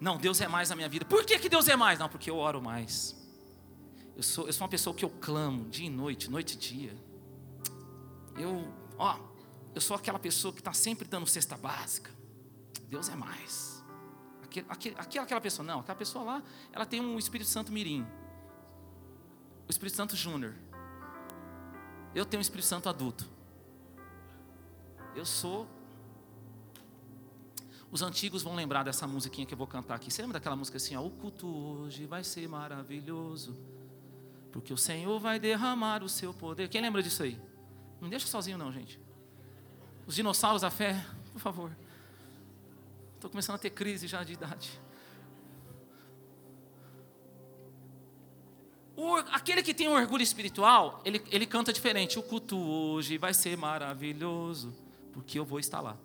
Não, 0.00 0.16
Deus 0.16 0.40
é 0.40 0.48
mais 0.48 0.70
na 0.70 0.76
minha 0.76 0.88
vida. 0.88 1.04
Por 1.04 1.24
que, 1.24 1.38
que 1.38 1.48
Deus 1.48 1.68
é 1.68 1.76
mais? 1.76 1.98
Não, 1.98 2.08
porque 2.08 2.28
eu 2.28 2.36
oro 2.36 2.60
mais. 2.60 3.16
Eu 4.16 4.22
sou, 4.22 4.46
eu 4.46 4.52
sou 4.52 4.64
uma 4.64 4.70
pessoa 4.70 4.94
que 4.94 5.04
eu 5.04 5.10
clamo 5.10 5.68
dia 5.68 5.86
e 5.86 5.90
noite, 5.90 6.30
noite 6.30 6.54
e 6.54 6.56
dia. 6.56 6.96
Eu, 8.36 8.72
ó, 8.98 9.18
eu 9.74 9.80
sou 9.80 9.96
aquela 9.96 10.18
pessoa 10.18 10.52
que 10.52 10.60
está 10.60 10.72
sempre 10.72 11.08
dando 11.08 11.26
cesta 11.26 11.56
básica. 11.56 12.10
Deus 12.88 13.08
é 13.08 13.14
mais. 13.14 13.82
aquele, 14.42 14.66
aquele, 14.98 15.24
aquela 15.24 15.40
pessoa. 15.40 15.66
Não, 15.66 15.80
aquela 15.80 15.96
pessoa 15.96 16.24
lá, 16.24 16.42
ela 16.72 16.84
tem 16.84 17.00
um 17.00 17.18
Espírito 17.18 17.48
Santo 17.48 17.72
mirim. 17.72 18.06
O 19.66 19.70
Espírito 19.70 19.96
Santo 19.96 20.14
júnior. 20.14 20.54
Eu 22.14 22.26
tenho 22.26 22.38
um 22.38 22.42
Espírito 22.42 22.66
Santo 22.66 22.88
adulto. 22.88 23.26
Eu 25.14 25.24
sou. 25.24 25.66
Os 27.90 28.02
antigos 28.02 28.42
vão 28.42 28.54
lembrar 28.54 28.82
dessa 28.82 29.06
musiquinha 29.06 29.46
que 29.46 29.54
eu 29.54 29.58
vou 29.58 29.66
cantar 29.66 29.94
aqui. 29.94 30.10
Você 30.10 30.22
lembra 30.22 30.38
daquela 30.38 30.56
música 30.56 30.76
assim, 30.76 30.96
ó? 30.96 31.02
O 31.02 31.10
culto 31.10 31.46
hoje 31.46 32.06
vai 32.06 32.24
ser 32.24 32.46
maravilhoso. 32.48 33.56
Porque 34.52 34.72
o 34.72 34.76
Senhor 34.76 35.18
vai 35.18 35.40
derramar 35.40 36.04
o 36.04 36.08
seu 36.08 36.34
poder. 36.34 36.68
Quem 36.68 36.82
lembra 36.82 37.02
disso 37.02 37.22
aí? 37.22 37.40
Não 38.00 38.08
deixa 38.08 38.26
sozinho, 38.26 38.58
não, 38.58 38.70
gente. 38.70 39.00
Os 40.06 40.14
dinossauros 40.14 40.62
da 40.62 40.70
fé, 40.70 41.04
por 41.32 41.40
favor. 41.40 41.74
Estou 43.14 43.30
começando 43.30 43.56
a 43.56 43.58
ter 43.58 43.70
crise 43.70 44.06
já 44.06 44.22
de 44.22 44.34
idade. 44.34 44.80
O, 48.94 49.16
aquele 49.16 49.62
que 49.62 49.72
tem 49.72 49.88
um 49.88 49.94
orgulho 49.94 50.22
espiritual, 50.22 51.00
ele, 51.04 51.22
ele 51.30 51.46
canta 51.46 51.72
diferente. 51.72 52.18
O 52.18 52.22
culto 52.22 52.58
hoje 52.58 53.16
vai 53.16 53.32
ser 53.32 53.56
maravilhoso, 53.56 54.74
porque 55.12 55.38
eu 55.38 55.44
vou 55.44 55.58
estar 55.58 55.80
lá. 55.80 55.96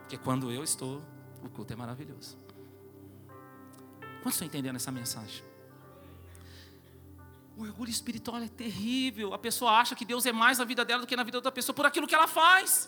Porque 0.00 0.16
quando 0.16 0.50
eu 0.50 0.64
estou, 0.64 1.02
o 1.44 1.50
culto 1.50 1.72
é 1.72 1.76
maravilhoso. 1.76 2.38
Quantos 4.22 4.34
estão 4.34 4.46
entendendo 4.46 4.76
essa 4.76 4.90
mensagem? 4.90 5.44
O 7.56 7.62
orgulho 7.62 7.90
espiritual 7.90 8.36
é 8.42 8.48
terrível. 8.48 9.32
A 9.32 9.38
pessoa 9.38 9.72
acha 9.72 9.94
que 9.94 10.04
Deus 10.04 10.26
é 10.26 10.32
mais 10.32 10.58
na 10.58 10.64
vida 10.64 10.84
dela 10.84 11.00
do 11.00 11.06
que 11.06 11.16
na 11.16 11.22
vida 11.22 11.32
da 11.32 11.38
outra 11.38 11.52
pessoa 11.52 11.74
por 11.74 11.86
aquilo 11.86 12.06
que 12.06 12.14
ela 12.14 12.28
faz. 12.28 12.86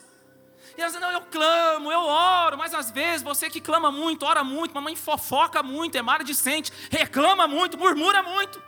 E 0.76 0.80
ela 0.80 0.90
diz, 0.90 1.00
não, 1.00 1.10
eu 1.10 1.22
clamo, 1.22 1.90
eu 1.90 2.00
oro, 2.00 2.58
mas 2.58 2.74
às 2.74 2.90
vezes 2.90 3.22
você 3.22 3.48
que 3.48 3.62
clama 3.62 3.90
muito, 3.90 4.26
ora 4.26 4.44
muito, 4.44 4.74
mamãe 4.74 4.94
fofoca 4.94 5.62
muito, 5.62 5.96
é 5.96 6.02
maledicente, 6.02 6.70
reclama 6.90 7.48
muito, 7.48 7.78
murmura 7.78 8.22
muito. 8.22 8.62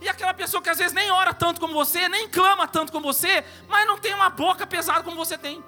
E 0.00 0.08
aquela 0.08 0.32
pessoa 0.32 0.62
que 0.62 0.70
às 0.70 0.78
vezes 0.78 0.94
nem 0.94 1.10
ora 1.10 1.34
tanto 1.34 1.60
como 1.60 1.74
você, 1.74 2.08
nem 2.08 2.26
clama 2.28 2.66
tanto 2.66 2.90
como 2.90 3.12
você, 3.12 3.44
mas 3.68 3.86
não 3.86 3.98
tem 3.98 4.14
uma 4.14 4.30
boca 4.30 4.66
pesada 4.66 5.02
como 5.04 5.16
você 5.16 5.36
tem. 5.36 5.62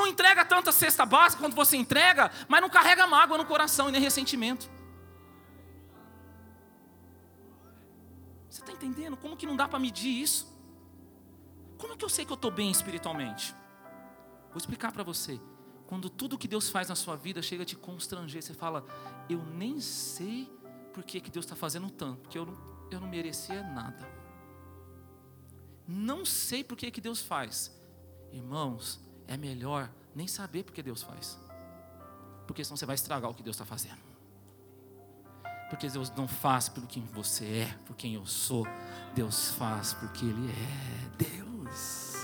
Não 0.00 0.06
entrega 0.06 0.46
tanta 0.46 0.72
cesta 0.72 1.04
básica 1.04 1.42
quanto 1.42 1.54
você 1.54 1.76
entrega, 1.76 2.30
mas 2.48 2.62
não 2.62 2.70
carrega 2.70 3.06
mágoa 3.06 3.36
no 3.36 3.44
coração 3.44 3.90
e 3.90 3.92
nem 3.92 4.00
ressentimento. 4.00 4.70
Você 8.48 8.62
está 8.62 8.72
entendendo? 8.72 9.14
Como 9.14 9.36
que 9.36 9.44
não 9.44 9.54
dá 9.54 9.68
para 9.68 9.78
medir 9.78 10.22
isso? 10.22 10.58
Como 11.76 11.98
que 11.98 12.04
eu 12.04 12.08
sei 12.08 12.24
que 12.24 12.32
eu 12.32 12.36
estou 12.36 12.50
bem 12.50 12.70
espiritualmente? 12.70 13.54
Vou 14.48 14.56
explicar 14.56 14.90
para 14.90 15.02
você. 15.02 15.38
Quando 15.86 16.08
tudo 16.08 16.38
que 16.38 16.48
Deus 16.48 16.70
faz 16.70 16.88
na 16.88 16.94
sua 16.94 17.14
vida 17.14 17.42
chega 17.42 17.62
a 17.64 17.66
te 17.66 17.76
constranger, 17.76 18.42
você 18.42 18.54
fala: 18.54 18.86
Eu 19.28 19.44
nem 19.44 19.80
sei 19.80 20.50
por 20.94 21.04
que, 21.04 21.20
que 21.20 21.30
Deus 21.30 21.44
está 21.44 21.54
fazendo 21.54 21.90
tanto, 21.90 22.22
porque 22.22 22.38
eu 22.38 22.46
não, 22.46 22.56
eu 22.90 23.00
não 23.00 23.08
merecia 23.08 23.62
nada. 23.62 24.08
Não 25.86 26.24
sei 26.24 26.64
por 26.64 26.78
que, 26.78 26.90
que 26.90 27.02
Deus 27.02 27.20
faz. 27.20 27.78
Irmãos, 28.32 29.09
é 29.30 29.36
melhor 29.36 29.88
nem 30.12 30.26
saber 30.26 30.64
porque 30.64 30.82
Deus 30.82 31.04
faz. 31.04 31.38
Porque 32.48 32.64
senão 32.64 32.76
você 32.76 32.84
vai 32.84 32.96
estragar 32.96 33.30
o 33.30 33.34
que 33.34 33.44
Deus 33.44 33.54
está 33.54 33.64
fazendo. 33.64 34.00
Porque 35.70 35.88
Deus 35.88 36.10
não 36.10 36.26
faz 36.26 36.68
por 36.68 36.84
quem 36.88 37.04
você 37.04 37.44
é, 37.44 37.78
por 37.86 37.94
quem 37.94 38.14
eu 38.14 38.26
sou. 38.26 38.66
Deus 39.14 39.52
faz 39.52 39.94
porque 39.94 40.24
Ele 40.24 40.50
é 40.50 41.16
Deus. 41.16 42.14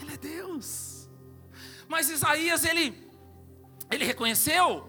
Ele 0.00 0.14
é 0.14 0.16
Deus. 0.16 1.10
Mas 1.86 2.08
Isaías, 2.08 2.64
ele, 2.64 3.06
ele 3.90 4.06
reconheceu. 4.06 4.88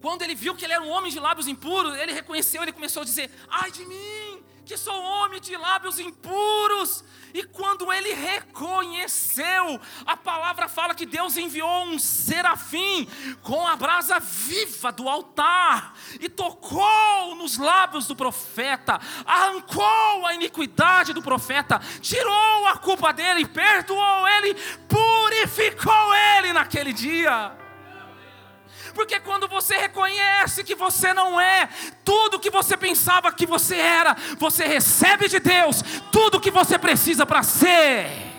Quando 0.00 0.22
ele 0.22 0.34
viu 0.34 0.56
que 0.56 0.64
ele 0.64 0.72
era 0.72 0.82
um 0.82 0.88
homem 0.88 1.12
de 1.12 1.20
lábios 1.20 1.46
impuros, 1.46 1.94
ele 1.98 2.12
reconheceu, 2.12 2.62
ele 2.62 2.72
começou 2.72 3.02
a 3.02 3.04
dizer: 3.04 3.30
Ai 3.50 3.70
de 3.70 3.84
mim, 3.84 4.31
que 4.72 4.78
sou 4.78 4.98
homem 5.02 5.38
de 5.38 5.54
lábios 5.54 6.00
impuros. 6.00 7.04
E 7.34 7.42
quando 7.44 7.92
ele 7.92 8.14
reconheceu, 8.14 9.78
a 10.06 10.16
palavra 10.16 10.66
fala 10.66 10.94
que 10.94 11.04
Deus 11.04 11.36
enviou 11.36 11.84
um 11.84 11.98
serafim 11.98 13.06
com 13.42 13.66
a 13.66 13.76
brasa 13.76 14.18
viva 14.18 14.90
do 14.90 15.08
altar 15.10 15.94
e 16.18 16.28
tocou 16.28 17.34
nos 17.36 17.58
lábios 17.58 18.06
do 18.06 18.16
profeta, 18.16 18.98
arrancou 19.26 20.26
a 20.26 20.34
iniquidade 20.34 21.12
do 21.12 21.22
profeta, 21.22 21.78
tirou 22.00 22.66
a 22.68 22.78
culpa 22.78 23.12
dele, 23.12 23.46
perdoou 23.46 24.28
ele, 24.28 24.54
purificou 24.88 26.14
ele 26.14 26.52
naquele 26.54 26.94
dia. 26.94 27.61
Porque 28.92 29.18
quando 29.20 29.48
você 29.48 29.76
reconhece 29.76 30.64
que 30.64 30.74
você 30.74 31.12
não 31.12 31.40
é 31.40 31.68
tudo 32.04 32.38
que 32.38 32.50
você 32.50 32.76
pensava 32.76 33.32
que 33.32 33.46
você 33.46 33.76
era, 33.76 34.16
você 34.38 34.64
recebe 34.64 35.28
de 35.28 35.38
Deus 35.38 35.82
tudo 36.10 36.40
que 36.40 36.50
você 36.50 36.78
precisa 36.78 37.24
para 37.26 37.42
ser. 37.42 38.32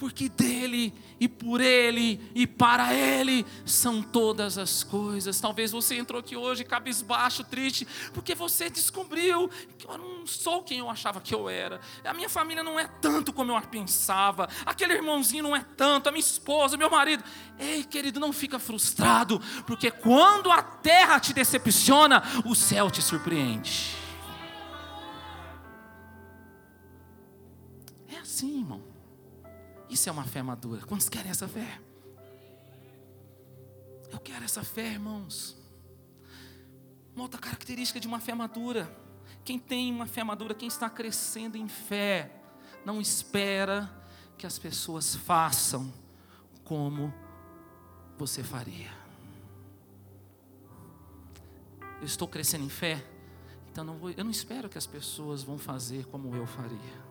porque 0.00 0.30
dele 0.30 0.94
e 1.20 1.28
por 1.28 1.60
ele 1.60 2.18
e 2.34 2.46
para 2.46 2.94
ele 2.94 3.44
são 3.66 4.02
todas 4.02 4.56
as 4.56 4.82
coisas. 4.82 5.38
Talvez 5.38 5.70
você 5.70 5.96
entrou 5.96 6.18
aqui 6.18 6.34
hoje 6.34 6.64
cabisbaixo, 6.64 7.44
triste, 7.44 7.86
porque 8.14 8.34
você 8.34 8.70
descobriu 8.70 9.50
que 9.78 9.86
eu 9.86 9.98
não 9.98 10.26
sou 10.26 10.62
quem 10.62 10.78
eu 10.78 10.88
achava 10.88 11.20
que 11.20 11.34
eu 11.34 11.48
era. 11.48 11.78
A 12.02 12.14
minha 12.14 12.30
família 12.30 12.62
não 12.62 12.80
é 12.80 12.88
tanto 12.88 13.34
como 13.34 13.52
eu 13.52 13.60
pensava. 13.60 14.48
Aquele 14.64 14.94
irmãozinho 14.94 15.42
não 15.42 15.54
é 15.54 15.62
tanto, 15.76 16.08
a 16.08 16.12
minha 16.12 16.20
esposa, 16.20 16.78
meu 16.78 16.88
marido. 16.88 17.22
Ei, 17.58 17.84
querido, 17.84 18.18
não 18.18 18.32
fica 18.32 18.58
frustrado, 18.58 19.38
porque 19.66 19.90
quando 19.90 20.50
a 20.50 20.62
terra 20.62 21.20
te 21.20 21.34
decepciona, 21.34 22.22
o 22.46 22.54
céu 22.54 22.90
te 22.90 23.02
surpreende. 23.02 23.94
É 28.08 28.18
assim, 28.18 28.60
irmão. 28.60 28.89
Isso 29.90 30.08
é 30.08 30.12
uma 30.12 30.24
fé 30.24 30.42
madura. 30.42 30.82
Quantos 30.86 31.08
querem 31.08 31.30
essa 31.30 31.48
fé? 31.48 31.80
Eu 34.10 34.20
quero 34.20 34.44
essa 34.44 34.62
fé, 34.62 34.92
irmãos. 34.92 35.56
Uma 37.14 37.24
outra 37.24 37.40
característica 37.40 37.98
de 37.98 38.06
uma 38.06 38.20
fé 38.20 38.32
madura. 38.32 38.96
Quem 39.44 39.58
tem 39.58 39.92
uma 39.92 40.06
fé 40.06 40.22
madura, 40.22 40.54
quem 40.54 40.68
está 40.68 40.88
crescendo 40.88 41.56
em 41.56 41.68
fé, 41.68 42.30
não 42.84 43.00
espera 43.00 43.90
que 44.38 44.46
as 44.46 44.58
pessoas 44.58 45.14
façam 45.14 45.92
como 46.64 47.12
você 48.16 48.44
faria. 48.44 48.92
Eu 52.00 52.06
estou 52.06 52.28
crescendo 52.28 52.64
em 52.64 52.68
fé, 52.68 53.04
então 53.70 53.84
não 53.84 53.98
vou, 53.98 54.10
eu 54.10 54.24
não 54.24 54.30
espero 54.30 54.68
que 54.68 54.78
as 54.78 54.86
pessoas 54.86 55.42
vão 55.42 55.58
fazer 55.58 56.06
como 56.06 56.34
eu 56.34 56.46
faria. 56.46 57.09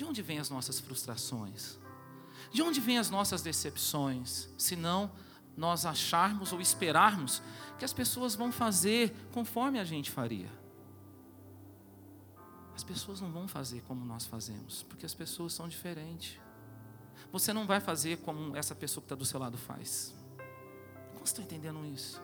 De 0.00 0.04
onde 0.06 0.22
vêm 0.22 0.38
as 0.38 0.48
nossas 0.48 0.80
frustrações? 0.80 1.78
De 2.50 2.62
onde 2.62 2.80
vêm 2.80 2.96
as 2.96 3.10
nossas 3.10 3.42
decepções? 3.42 4.48
Se 4.56 4.74
não 4.74 5.12
nós 5.54 5.84
acharmos 5.84 6.54
ou 6.54 6.58
esperarmos 6.58 7.42
que 7.78 7.84
as 7.84 7.92
pessoas 7.92 8.34
vão 8.34 8.50
fazer 8.50 9.14
conforme 9.30 9.78
a 9.78 9.84
gente 9.84 10.10
faria. 10.10 10.50
As 12.74 12.82
pessoas 12.82 13.20
não 13.20 13.30
vão 13.30 13.46
fazer 13.46 13.82
como 13.82 14.02
nós 14.06 14.24
fazemos, 14.24 14.84
porque 14.84 15.04
as 15.04 15.12
pessoas 15.12 15.52
são 15.52 15.68
diferentes. 15.68 16.40
Você 17.30 17.52
não 17.52 17.66
vai 17.66 17.78
fazer 17.78 18.16
como 18.22 18.56
essa 18.56 18.74
pessoa 18.74 19.02
que 19.02 19.04
está 19.04 19.14
do 19.14 19.26
seu 19.26 19.38
lado 19.38 19.58
faz. 19.58 20.14
Como 21.12 21.26
estão 21.26 21.44
entendendo 21.44 21.84
isso? 21.84 22.22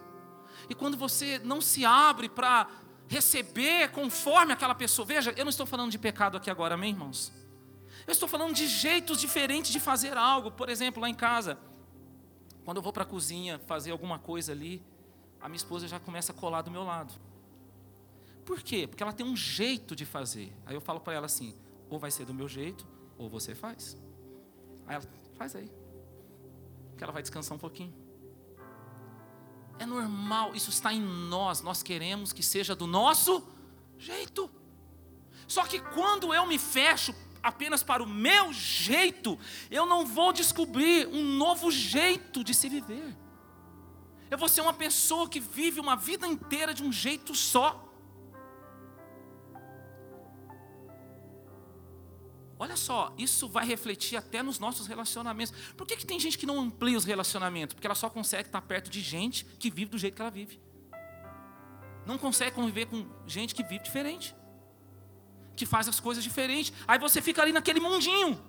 E 0.71 0.75
quando 0.75 0.97
você 0.97 1.39
não 1.41 1.61
se 1.61 1.85
abre 1.85 2.31
para 2.31 2.71
receber 3.07 3.91
conforme 3.91 4.55
aquela 4.55 4.75
pessoa, 4.75 5.05
veja, 5.05 5.35
eu 5.37 5.45
não 5.45 5.51
estou 5.51 5.67
falando 5.67 5.91
de 5.91 5.99
pecado 5.99 6.39
aqui 6.39 6.51
agora, 6.51 6.75
amém, 6.75 6.93
irmãos? 6.93 7.45
Eu 8.07 8.12
estou 8.12 8.29
falando 8.29 8.55
de 8.55 8.66
jeitos 8.69 9.21
diferentes 9.21 9.73
de 9.73 9.81
fazer 9.81 10.16
algo. 10.16 10.51
Por 10.51 10.69
exemplo, 10.69 11.03
lá 11.03 11.09
em 11.09 11.14
casa, 11.14 11.59
quando 12.64 12.77
eu 12.77 12.83
vou 12.83 12.92
para 12.92 13.03
a 13.03 13.07
cozinha 13.07 13.59
fazer 13.59 13.90
alguma 13.90 14.19
coisa 14.19 14.53
ali, 14.53 14.83
a 15.40 15.49
minha 15.49 15.57
esposa 15.57 15.88
já 15.88 15.99
começa 15.99 16.33
a 16.33 16.35
colar 16.35 16.62
do 16.62 16.71
meu 16.71 16.85
lado. 16.85 17.12
Por 18.45 18.62
quê? 18.62 18.87
Porque 18.87 19.03
ela 19.03 19.12
tem 19.12 19.27
um 19.27 19.37
jeito 19.37 19.97
de 19.97 20.07
fazer. 20.07 20.53
Aí 20.64 20.75
eu 20.75 20.81
falo 20.81 21.01
para 21.01 21.14
ela 21.14 21.27
assim: 21.27 21.55
ou 21.90 21.99
vai 21.99 22.11
ser 22.12 22.25
do 22.25 22.33
meu 22.33 22.49
jeito, 22.49 22.87
ou 23.19 23.29
você 23.29 23.55
faz. 23.55 23.97
Aí 24.87 24.95
ela, 24.95 25.05
faz 25.35 25.57
aí. 25.57 25.71
Que 26.97 27.03
ela 27.03 27.12
vai 27.12 27.23
descansar 27.23 27.57
um 27.57 27.61
pouquinho. 27.61 27.92
É 29.79 29.85
normal, 29.85 30.55
isso 30.55 30.71
está 30.71 30.92
em 30.92 31.01
nós. 31.01 31.61
Nós 31.61 31.83
queremos 31.83 32.33
que 32.33 32.42
seja 32.42 32.75
do 32.75 32.87
nosso 32.87 33.47
jeito. 33.99 34.49
Só 35.47 35.64
que 35.64 35.81
quando 35.81 36.33
eu 36.33 36.47
me 36.47 36.59
fecho 36.59 37.12
apenas 37.47 37.83
para 37.83 38.03
o 38.03 38.07
meu 38.07 38.53
jeito, 38.53 39.39
eu 39.71 39.87
não 39.87 40.05
vou 40.05 40.33
descobrir 40.33 41.07
um 41.07 41.23
novo 41.23 41.71
jeito 41.71 42.43
de 42.43 42.53
se 42.53 42.69
viver. 42.69 43.17
Eu 44.29 44.37
vou 44.37 44.49
ser 44.49 44.61
uma 44.61 44.73
pessoa 44.73 45.29
que 45.29 45.39
vive 45.39 45.79
uma 45.79 45.95
vida 45.95 46.27
inteira 46.27 46.75
de 46.75 46.83
um 46.83 46.93
jeito 46.93 47.35
só. 47.35 47.83
Olha 52.59 52.77
só, 52.77 53.15
isso 53.17 53.49
vai 53.49 53.65
refletir 53.65 54.17
até 54.17 54.43
nos 54.43 54.59
nossos 54.59 54.87
relacionamentos. 54.87 55.55
Por 55.77 55.87
que, 55.87 55.97
que 55.97 56.07
tem 56.07 56.19
gente 56.19 56.37
que 56.37 56.47
não 56.47 56.59
amplia 56.59 56.97
os 56.99 57.05
relacionamentos? 57.05 57.75
Porque 57.75 57.87
ela 57.87 57.95
só 57.95 58.11
consegue 58.11 58.49
estar 58.49 58.63
perto 58.63 58.91
de 58.91 59.01
gente 59.01 59.45
que 59.45 59.71
vive 59.71 59.91
do 59.91 59.99
jeito 59.99 60.15
que 60.15 60.23
ela 60.23 60.31
vive. 60.31 60.61
Não 62.05 62.19
consegue 62.19 62.53
conviver 62.53 62.87
com 62.87 63.07
gente 63.27 63.55
que 63.55 63.63
vive 63.63 63.85
diferente. 63.85 64.35
Que 65.57 65.66
faz 65.66 65.88
as 65.88 65.99
coisas 65.99 66.23
diferentes. 66.23 66.73
Aí 66.87 66.99
você 66.99 67.21
fica 67.21 67.42
ali 67.42 67.53
naquele 67.53 67.81
mundinho. 67.81 68.40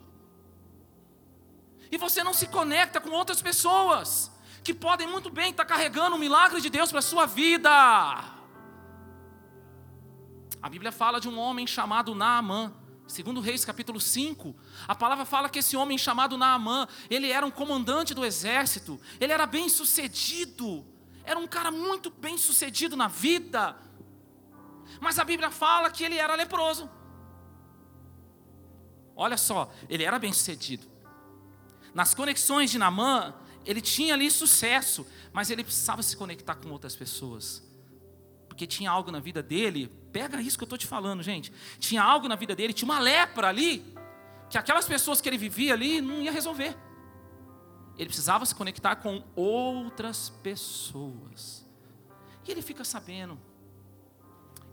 E 1.91 1.97
você 1.97 2.23
não 2.23 2.33
se 2.33 2.47
conecta 2.47 2.99
com 2.99 3.09
outras 3.09 3.41
pessoas. 3.41 4.31
Que 4.63 4.73
podem 4.73 5.07
muito 5.07 5.29
bem 5.29 5.51
estar 5.51 5.65
carregando 5.65 6.15
o 6.15 6.19
milagre 6.19 6.59
de 6.61 6.69
Deus 6.69 6.89
para 6.89 6.99
a 6.99 7.01
sua 7.01 7.25
vida. 7.25 7.71
A 10.61 10.69
Bíblia 10.69 10.91
fala 10.91 11.19
de 11.19 11.29
um 11.29 11.39
homem 11.39 11.65
chamado 11.65 12.13
Naamã 12.13 12.73
Segundo 13.07 13.39
Reis 13.39 13.63
capítulo 13.63 14.01
5, 14.01 14.53
a 14.85 14.93
palavra 14.93 15.23
fala 15.23 15.47
que 15.47 15.59
esse 15.59 15.77
homem 15.77 15.97
chamado 15.97 16.37
Naamã, 16.37 16.85
ele 17.09 17.31
era 17.31 17.45
um 17.45 17.49
comandante 17.49 18.13
do 18.13 18.25
exército, 18.25 18.99
ele 19.17 19.31
era 19.31 19.45
bem 19.45 19.69
sucedido, 19.69 20.85
era 21.23 21.39
um 21.39 21.47
cara 21.47 21.71
muito 21.71 22.09
bem 22.09 22.37
sucedido 22.37 22.97
na 22.97 23.07
vida, 23.07 23.77
mas 25.01 25.19
a 25.19 25.23
Bíblia 25.23 25.49
fala 25.51 25.89
que 25.89 26.03
ele 26.03 26.17
era 26.17 26.35
leproso. 26.35 26.89
Olha 29.15 29.37
só, 29.37 29.71
ele 29.89 30.03
era 30.03 30.19
bem 30.19 30.31
sucedido. 30.31 30.87
Nas 31.93 32.13
conexões 32.13 32.69
de 32.69 32.77
Naamã, 32.77 33.33
ele 33.65 33.81
tinha 33.81 34.13
ali 34.13 34.29
sucesso, 34.29 35.07
mas 35.33 35.49
ele 35.49 35.63
precisava 35.63 36.03
se 36.03 36.15
conectar 36.15 36.55
com 36.55 36.69
outras 36.69 36.95
pessoas 36.95 37.67
porque 38.57 38.65
tinha 38.65 38.89
algo 38.89 39.11
na 39.11 39.19
vida 39.19 39.43
dele. 39.43 39.87
Pega 40.11 40.41
isso 40.41 40.57
que 40.57 40.63
eu 40.63 40.65
estou 40.65 40.79
te 40.79 40.87
falando, 40.87 41.21
gente. 41.21 41.53
Tinha 41.77 42.01
algo 42.01 42.27
na 42.27 42.35
vida 42.35 42.55
dele, 42.55 42.73
tinha 42.73 42.89
uma 42.89 42.97
lepra 42.97 43.49
ali, 43.49 43.95
que 44.49 44.57
aquelas 44.57 44.87
pessoas 44.87 45.21
que 45.21 45.29
ele 45.29 45.37
vivia 45.37 45.73
ali 45.73 46.01
não 46.01 46.23
ia 46.23 46.31
resolver. 46.31 46.75
Ele 47.95 48.07
precisava 48.07 48.47
se 48.47 48.55
conectar 48.55 48.95
com 48.95 49.23
outras 49.35 50.31
pessoas. 50.41 51.63
E 52.47 52.49
ele 52.51 52.63
fica 52.63 52.83
sabendo 52.83 53.39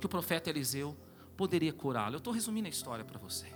que 0.01 0.07
o 0.07 0.09
profeta 0.09 0.51
Eliseu 0.51 0.97
poderia 1.37 1.73
curá-lo. 1.73 2.15
Eu 2.15 2.19
estou 2.19 2.33
resumindo 2.33 2.67
a 2.67 2.71
história 2.71 3.05
para 3.05 3.19
você. 3.19 3.53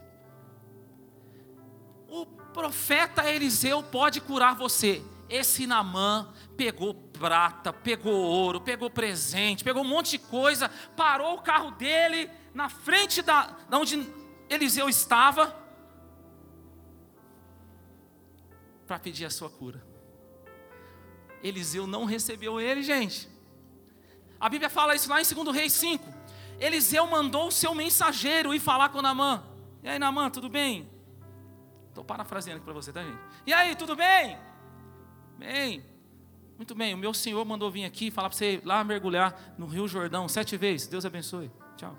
O 2.08 2.24
profeta 2.26 3.30
Eliseu 3.30 3.82
pode 3.82 4.20
curar 4.20 4.54
você. 4.54 5.02
Esse 5.28 5.66
Namã 5.66 6.32
pegou 6.56 6.94
prata, 6.94 7.72
pegou 7.72 8.14
ouro, 8.14 8.60
pegou 8.60 8.88
presente, 8.88 9.62
pegou 9.62 9.82
um 9.82 9.88
monte 9.88 10.12
de 10.12 10.18
coisa, 10.18 10.70
parou 10.96 11.34
o 11.34 11.42
carro 11.42 11.72
dele 11.72 12.30
na 12.54 12.68
frente 12.70 13.20
da, 13.20 13.56
da 13.68 13.78
onde 13.78 14.10
Eliseu 14.48 14.88
estava 14.88 15.54
para 18.86 18.98
pedir 18.98 19.26
a 19.26 19.30
sua 19.30 19.50
cura. 19.50 19.86
Eliseu 21.42 21.86
não 21.86 22.04
recebeu 22.04 22.58
ele, 22.58 22.82
gente. 22.82 23.28
A 24.40 24.48
Bíblia 24.48 24.70
fala 24.70 24.94
isso 24.94 25.10
lá 25.10 25.20
em 25.20 25.24
2 25.24 25.54
Reis 25.54 25.72
5. 25.74 26.17
Eliseu 26.58 27.06
mandou 27.06 27.48
o 27.48 27.52
seu 27.52 27.74
mensageiro 27.74 28.54
ir 28.54 28.60
falar 28.60 28.88
com 28.88 29.00
Namã. 29.00 29.42
E 29.82 29.88
aí, 29.88 29.98
Namã, 29.98 30.30
tudo 30.30 30.48
bem? 30.48 30.90
Estou 31.88 32.04
parafraseando 32.04 32.58
aqui 32.58 32.64
para 32.64 32.74
você, 32.74 32.92
tá, 32.92 33.02
gente? 33.02 33.18
E 33.46 33.52
aí, 33.52 33.74
tudo 33.76 33.94
bem? 33.94 34.38
Bem, 35.38 35.84
muito 36.58 36.74
bem, 36.74 36.92
o 36.92 36.98
meu 36.98 37.14
senhor 37.14 37.44
mandou 37.44 37.70
vir 37.70 37.84
aqui 37.84 38.10
falar 38.10 38.28
para 38.28 38.36
você 38.36 38.54
ir 38.54 38.62
lá 38.64 38.82
mergulhar 38.82 39.54
no 39.56 39.66
Rio 39.66 39.86
Jordão 39.86 40.28
sete 40.28 40.56
vezes. 40.56 40.88
Deus 40.88 41.04
abençoe. 41.04 41.48
Tchau. 41.76 41.96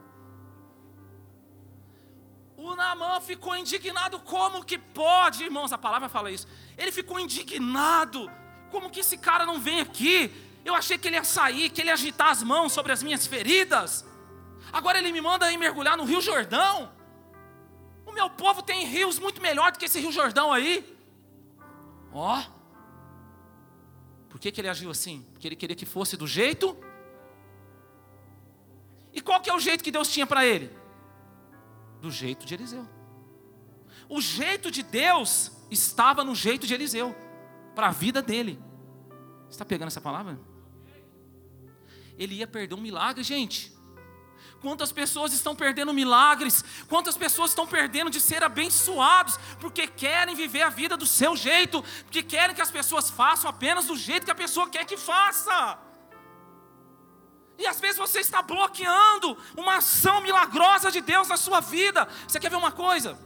O 2.57 2.75
Namã 2.75 3.21
ficou 3.21 3.55
indignado. 3.55 4.19
Como 4.19 4.65
que 4.65 4.77
pode, 4.77 5.45
irmãos? 5.45 5.71
A 5.71 5.77
palavra 5.77 6.09
fala 6.09 6.29
isso. 6.29 6.45
Ele 6.77 6.91
ficou 6.91 7.17
indignado. 7.17 8.29
Como 8.69 8.89
que 8.89 8.99
esse 8.99 9.17
cara 9.17 9.45
não 9.45 9.61
vem 9.61 9.79
aqui? 9.79 10.29
Eu 10.65 10.75
achei 10.75 10.97
que 10.97 11.07
ele 11.07 11.15
ia 11.15 11.23
sair, 11.23 11.69
que 11.69 11.79
ele 11.79 11.89
ia 11.89 11.93
agitar 11.93 12.27
as 12.27 12.43
mãos 12.43 12.73
sobre 12.73 12.91
as 12.91 13.01
minhas 13.01 13.25
feridas. 13.25 14.05
Agora 14.71 14.97
ele 14.99 15.11
me 15.11 15.21
manda 15.21 15.51
ir 15.51 15.57
mergulhar 15.57 15.97
no 15.97 16.03
Rio 16.03 16.21
Jordão. 16.21 16.91
O 18.05 18.11
meu 18.11 18.29
povo 18.29 18.61
tem 18.61 18.85
rios 18.85 19.19
muito 19.19 19.41
melhor 19.41 19.71
do 19.71 19.79
que 19.79 19.85
esse 19.85 19.99
Rio 19.99 20.11
Jordão 20.11 20.51
aí. 20.51 20.97
Ó. 22.11 22.39
Oh. 22.39 22.59
Por 24.29 24.39
que, 24.39 24.51
que 24.51 24.61
ele 24.61 24.69
agiu 24.69 24.89
assim? 24.91 25.25
Porque 25.31 25.47
ele 25.47 25.55
queria 25.55 25.75
que 25.75 25.85
fosse 25.85 26.15
do 26.15 26.27
jeito. 26.27 26.77
E 29.11 29.21
qual 29.21 29.41
que 29.41 29.49
é 29.49 29.55
o 29.55 29.59
jeito 29.59 29.83
que 29.83 29.91
Deus 29.91 30.11
tinha 30.11 30.27
para 30.27 30.45
ele? 30.45 30.71
Do 31.99 32.11
jeito 32.11 32.45
de 32.45 32.53
Eliseu. 32.53 32.87
O 34.07 34.21
jeito 34.21 34.71
de 34.71 34.81
Deus 34.81 35.51
estava 35.69 36.23
no 36.23 36.33
jeito 36.33 36.65
de 36.65 36.73
Eliseu, 36.73 37.15
para 37.75 37.87
a 37.87 37.91
vida 37.91 38.21
dele. 38.21 38.59
Está 39.49 39.63
pegando 39.63 39.87
essa 39.87 40.01
palavra? 40.01 40.39
Ele 42.17 42.35
ia 42.35 42.47
perder 42.47 42.75
um 42.75 42.81
milagre, 42.81 43.23
gente. 43.23 43.71
Quantas 44.61 44.91
pessoas 44.91 45.31
estão 45.31 45.55
perdendo 45.55 45.93
milagres? 45.93 46.63
Quantas 46.87 47.15
pessoas 47.15 47.51
estão 47.51 47.65
perdendo 47.65 48.09
de 48.09 48.19
ser 48.19 48.43
abençoados 48.43 49.37
porque 49.59 49.87
querem 49.87 50.35
viver 50.35 50.63
a 50.63 50.69
vida 50.69 50.97
do 50.97 51.05
seu 51.05 51.35
jeito, 51.35 51.81
porque 52.03 52.21
querem 52.21 52.55
que 52.55 52.61
as 52.61 52.71
pessoas 52.71 53.09
façam 53.09 53.49
apenas 53.49 53.85
do 53.85 53.95
jeito 53.95 54.25
que 54.25 54.31
a 54.31 54.35
pessoa 54.35 54.69
quer 54.69 54.85
que 54.85 54.97
faça. 54.97 55.79
E 57.57 57.65
às 57.67 57.79
vezes 57.79 57.97
você 57.97 58.19
está 58.19 58.41
bloqueando 58.41 59.37
uma 59.55 59.77
ação 59.77 60.21
milagrosa 60.21 60.91
de 60.91 61.01
Deus 61.01 61.27
na 61.27 61.37
sua 61.37 61.59
vida. 61.59 62.07
Você 62.27 62.39
quer 62.39 62.49
ver 62.49 62.55
uma 62.55 62.71
coisa? 62.71 63.19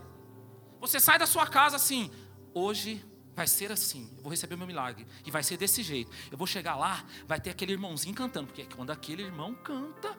Você 0.79 0.99
sai 0.99 1.17
da 1.17 1.27
sua 1.27 1.47
casa 1.47 1.75
assim, 1.75 2.11
hoje 2.53 3.03
vai 3.35 3.47
ser 3.47 3.71
assim, 3.71 4.11
eu 4.17 4.23
vou 4.23 4.29
receber 4.29 4.53
o 4.55 4.57
meu 4.57 4.67
milagre, 4.67 5.07
e 5.25 5.31
vai 5.31 5.41
ser 5.41 5.57
desse 5.57 5.81
jeito. 5.81 6.11
Eu 6.31 6.37
vou 6.37 6.45
chegar 6.45 6.75
lá, 6.75 7.03
vai 7.27 7.39
ter 7.39 7.49
aquele 7.49 7.71
irmãozinho 7.71 8.13
cantando, 8.13 8.47
porque 8.47 8.65
quando 8.75 8.91
aquele 8.91 9.23
irmão 9.23 9.55
canta, 9.55 10.15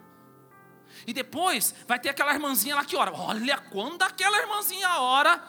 e 1.07 1.13
depois 1.13 1.75
vai 1.87 1.99
ter 1.99 2.09
aquela 2.09 2.33
irmãzinha 2.33 2.75
lá 2.75 2.85
que 2.85 2.97
ora. 2.97 3.13
Olha, 3.13 3.59
quando 3.59 4.03
aquela 4.03 4.39
irmãzinha 4.39 4.89
ora. 5.01 5.43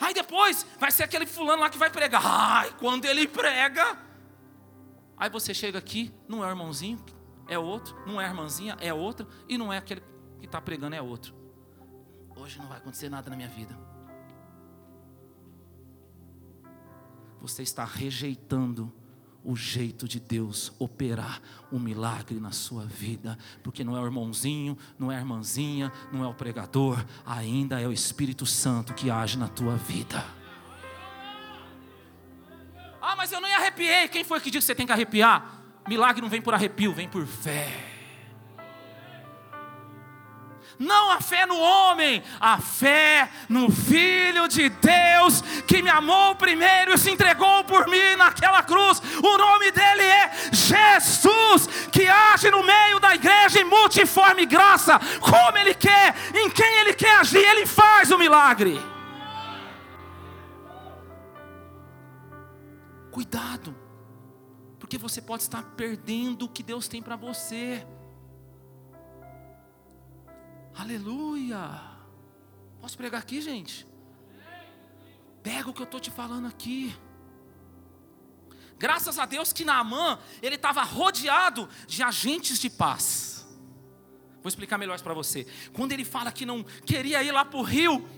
Aí 0.00 0.14
depois 0.14 0.66
vai 0.78 0.90
ser 0.90 1.02
aquele 1.02 1.26
fulano 1.26 1.62
lá 1.62 1.68
que 1.68 1.78
vai 1.78 1.90
pregar. 1.90 2.22
Ai, 2.24 2.74
quando 2.78 3.04
ele 3.04 3.28
prega. 3.28 3.98
Aí 5.16 5.28
você 5.28 5.52
chega 5.52 5.78
aqui, 5.78 6.12
não 6.26 6.42
é 6.42 6.46
o 6.46 6.50
irmãozinho, 6.50 7.04
é 7.46 7.58
outro. 7.58 7.94
Não 8.06 8.20
é 8.20 8.24
a 8.24 8.28
irmãzinha, 8.28 8.76
é 8.80 8.92
outro. 8.94 9.28
E 9.48 9.58
não 9.58 9.72
é 9.72 9.76
aquele 9.76 10.02
que 10.38 10.46
está 10.46 10.60
pregando, 10.60 10.96
é 10.96 11.02
outro. 11.02 11.34
Hoje 12.34 12.58
não 12.58 12.66
vai 12.66 12.78
acontecer 12.78 13.10
nada 13.10 13.28
na 13.28 13.36
minha 13.36 13.48
vida. 13.48 13.78
Você 17.40 17.62
está 17.62 17.84
rejeitando 17.84 18.92
o 19.44 19.56
jeito 19.56 20.06
de 20.06 20.20
Deus 20.20 20.72
operar 20.78 21.40
um 21.72 21.78
milagre 21.78 22.38
na 22.38 22.52
sua 22.52 22.84
vida, 22.84 23.38
porque 23.62 23.82
não 23.82 23.96
é 23.96 24.00
o 24.00 24.04
irmãozinho, 24.04 24.76
não 24.98 25.10
é 25.10 25.16
a 25.16 25.18
irmãzinha, 25.18 25.92
não 26.12 26.24
é 26.24 26.28
o 26.28 26.34
pregador, 26.34 27.04
ainda 27.24 27.80
é 27.80 27.86
o 27.86 27.92
Espírito 27.92 28.44
Santo 28.46 28.94
que 28.94 29.10
age 29.10 29.38
na 29.38 29.48
tua 29.48 29.76
vida. 29.76 30.24
Ah, 33.00 33.16
mas 33.16 33.32
eu 33.32 33.40
não 33.40 33.48
arrepiei. 33.48 34.08
Quem 34.08 34.24
foi 34.24 34.40
que 34.40 34.50
disse 34.50 34.66
que 34.66 34.66
você 34.66 34.74
tem 34.74 34.86
que 34.86 34.92
arrepiar? 34.92 35.62
Milagre 35.88 36.20
não 36.20 36.28
vem 36.28 36.42
por 36.42 36.52
arrepio, 36.52 36.92
vem 36.92 37.08
por 37.08 37.26
fé. 37.26 37.89
Não 40.80 41.10
a 41.10 41.20
fé 41.20 41.44
no 41.44 41.60
homem, 41.60 42.22
a 42.40 42.56
fé 42.56 43.30
no 43.50 43.70
Filho 43.70 44.48
de 44.48 44.70
Deus 44.70 45.42
que 45.66 45.82
me 45.82 45.90
amou 45.90 46.34
primeiro 46.36 46.94
e 46.94 46.98
se 46.98 47.10
entregou 47.10 47.62
por 47.64 47.86
mim 47.86 48.16
naquela 48.16 48.62
cruz. 48.62 48.98
O 49.22 49.36
nome 49.36 49.70
dele 49.72 50.02
é 50.02 50.32
Jesus, 50.50 51.66
que 51.92 52.08
age 52.08 52.50
no 52.50 52.62
meio 52.62 52.98
da 52.98 53.14
igreja 53.14 53.60
em 53.60 53.64
multiforme 53.64 54.46
graça, 54.46 54.98
como 55.20 55.58
ele 55.58 55.74
quer, 55.74 56.14
em 56.34 56.48
quem 56.48 56.78
ele 56.78 56.94
quer 56.94 57.18
agir, 57.18 57.44
ele 57.44 57.66
faz 57.66 58.10
o 58.10 58.16
milagre. 58.16 58.80
Cuidado, 63.10 63.76
porque 64.78 64.96
você 64.96 65.20
pode 65.20 65.42
estar 65.42 65.62
perdendo 65.76 66.46
o 66.46 66.48
que 66.48 66.62
Deus 66.62 66.88
tem 66.88 67.02
para 67.02 67.16
você. 67.16 67.86
Aleluia. 70.80 71.78
Posso 72.80 72.96
pregar 72.96 73.20
aqui, 73.20 73.42
gente? 73.42 73.86
Pega 75.42 75.68
o 75.68 75.74
que 75.74 75.82
eu 75.82 75.84
estou 75.84 76.00
te 76.00 76.10
falando 76.10 76.46
aqui. 76.46 76.96
Graças 78.78 79.18
a 79.18 79.26
Deus 79.26 79.52
que 79.52 79.62
Naamã, 79.62 80.18
ele 80.40 80.54
estava 80.54 80.82
rodeado 80.82 81.68
de 81.86 82.02
agentes 82.02 82.58
de 82.58 82.70
paz. 82.70 83.46
Vou 84.42 84.48
explicar 84.48 84.78
melhor 84.78 84.98
para 85.02 85.12
você. 85.12 85.46
Quando 85.74 85.92
ele 85.92 86.02
fala 86.02 86.32
que 86.32 86.46
não 86.46 86.64
queria 86.64 87.22
ir 87.22 87.30
lá 87.30 87.44
para 87.44 87.58
o 87.58 87.62
rio, 87.62 88.08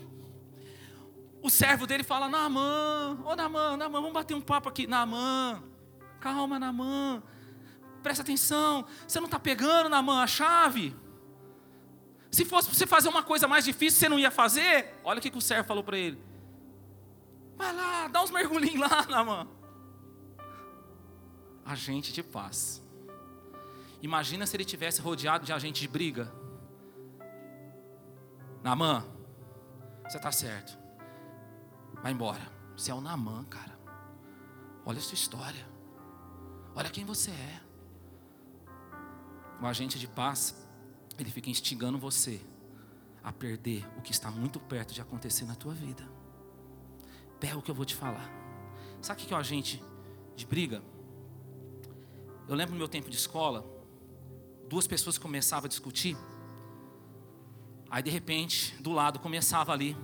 o 1.43 1.51
servo 1.51 1.85
dele 1.85 2.05
fala: 2.05 2.29
Naamã, 2.29 3.19
ô 3.25 3.35
Naamã, 3.35 3.77
Naamã, 3.77 4.01
vamos 4.01 4.13
bater 4.13 4.35
um 4.35 4.41
papo 4.41 4.69
aqui. 4.69 4.87
Naamã, 4.87 5.61
calma, 6.21 6.61
Naamã, 6.61 7.25
presta 8.05 8.23
atenção, 8.23 8.87
você 9.05 9.19
não 9.19 9.27
está 9.27 9.41
pegando, 9.41 9.89
Naamã, 9.89 10.23
a 10.23 10.29
chave? 10.29 11.02
Se 12.33 12.47
fosse 12.47 12.67
para 12.69 12.79
você 12.79 12.87
fazer 12.87 13.11
uma 13.11 13.23
coisa 13.23 13.47
mais 13.47 13.63
difícil, 13.63 14.01
você 14.01 14.09
não 14.09 14.19
ia 14.19 14.31
fazer? 14.31 14.95
Olha 15.05 15.19
o 15.19 15.23
que, 15.23 15.31
que 15.31 15.37
o 15.37 15.41
servo 15.41 15.69
falou 15.69 15.85
para 15.85 15.99
ele. 15.99 16.19
Vai 17.57 17.77
lá, 17.77 18.09
dá 18.09 18.23
uns 18.23 18.31
mergulhinhos 18.31 18.81
lá, 18.81 19.05
Namã. 19.07 19.47
Agente 21.63 22.11
de 22.11 22.23
paz. 22.23 22.83
Imagina 24.01 24.47
se 24.47 24.57
ele 24.57 24.65
tivesse 24.65 25.01
rodeado 25.01 25.45
de 25.45 25.53
agente 25.53 25.83
de 25.83 25.87
briga. 25.87 26.33
Namã, 28.63 29.05
você 30.03 30.17
está 30.17 30.33
certo. 30.33 30.79
Vai 32.03 32.13
embora. 32.13 32.41
Você 32.75 32.91
é 32.91 32.95
o 32.95 33.01
Namã, 33.01 33.45
cara. 33.45 33.79
Olha 34.87 34.99
a 34.99 35.03
sua 35.03 35.15
história. 35.15 35.69
Olha 36.75 36.89
quem 36.89 37.05
você 37.05 37.31
é. 37.31 37.61
O 39.61 39.67
agente 39.67 39.99
de 39.99 40.09
paz, 40.09 40.62
ele 41.19 41.31
fica 41.31 41.51
instigando 41.51 41.99
você 41.99 42.41
a 43.23 43.33
perder 43.33 43.87
o 43.97 44.03
que 44.03 44.13
está 44.13 44.31
muito 44.31 44.59
perto 44.59 44.93
de 44.93 45.01
acontecer 45.01 45.45
na 45.45 45.55
tua 45.55 45.73
vida. 45.75 46.09
Pega 47.39 47.57
o 47.57 47.63
que 47.63 47.71
eu 47.71 47.75
vou 47.75 47.85
te 47.85 47.95
falar. 47.95 48.31
Sabe 49.01 49.23
o 49.23 49.27
que 49.27 49.33
é 49.33 49.37
o 49.37 49.41
agente 49.41 49.83
de 50.37 50.47
briga? 50.47 50.83
Eu 52.49 52.55
lembro 52.55 52.73
no 52.73 52.79
meu 52.79 52.89
tempo 52.89 53.09
de 53.09 53.17
escola, 53.17 53.65
duas 54.69 54.87
pessoas 54.87 55.19
começavam 55.19 55.67
a 55.67 55.69
discutir. 55.69 56.17
Aí 57.91 58.03
de 58.03 58.11
repente, 58.11 58.75
do 58.81 58.93
lado 58.93 59.19
começava 59.19 59.73
ali 59.73 59.97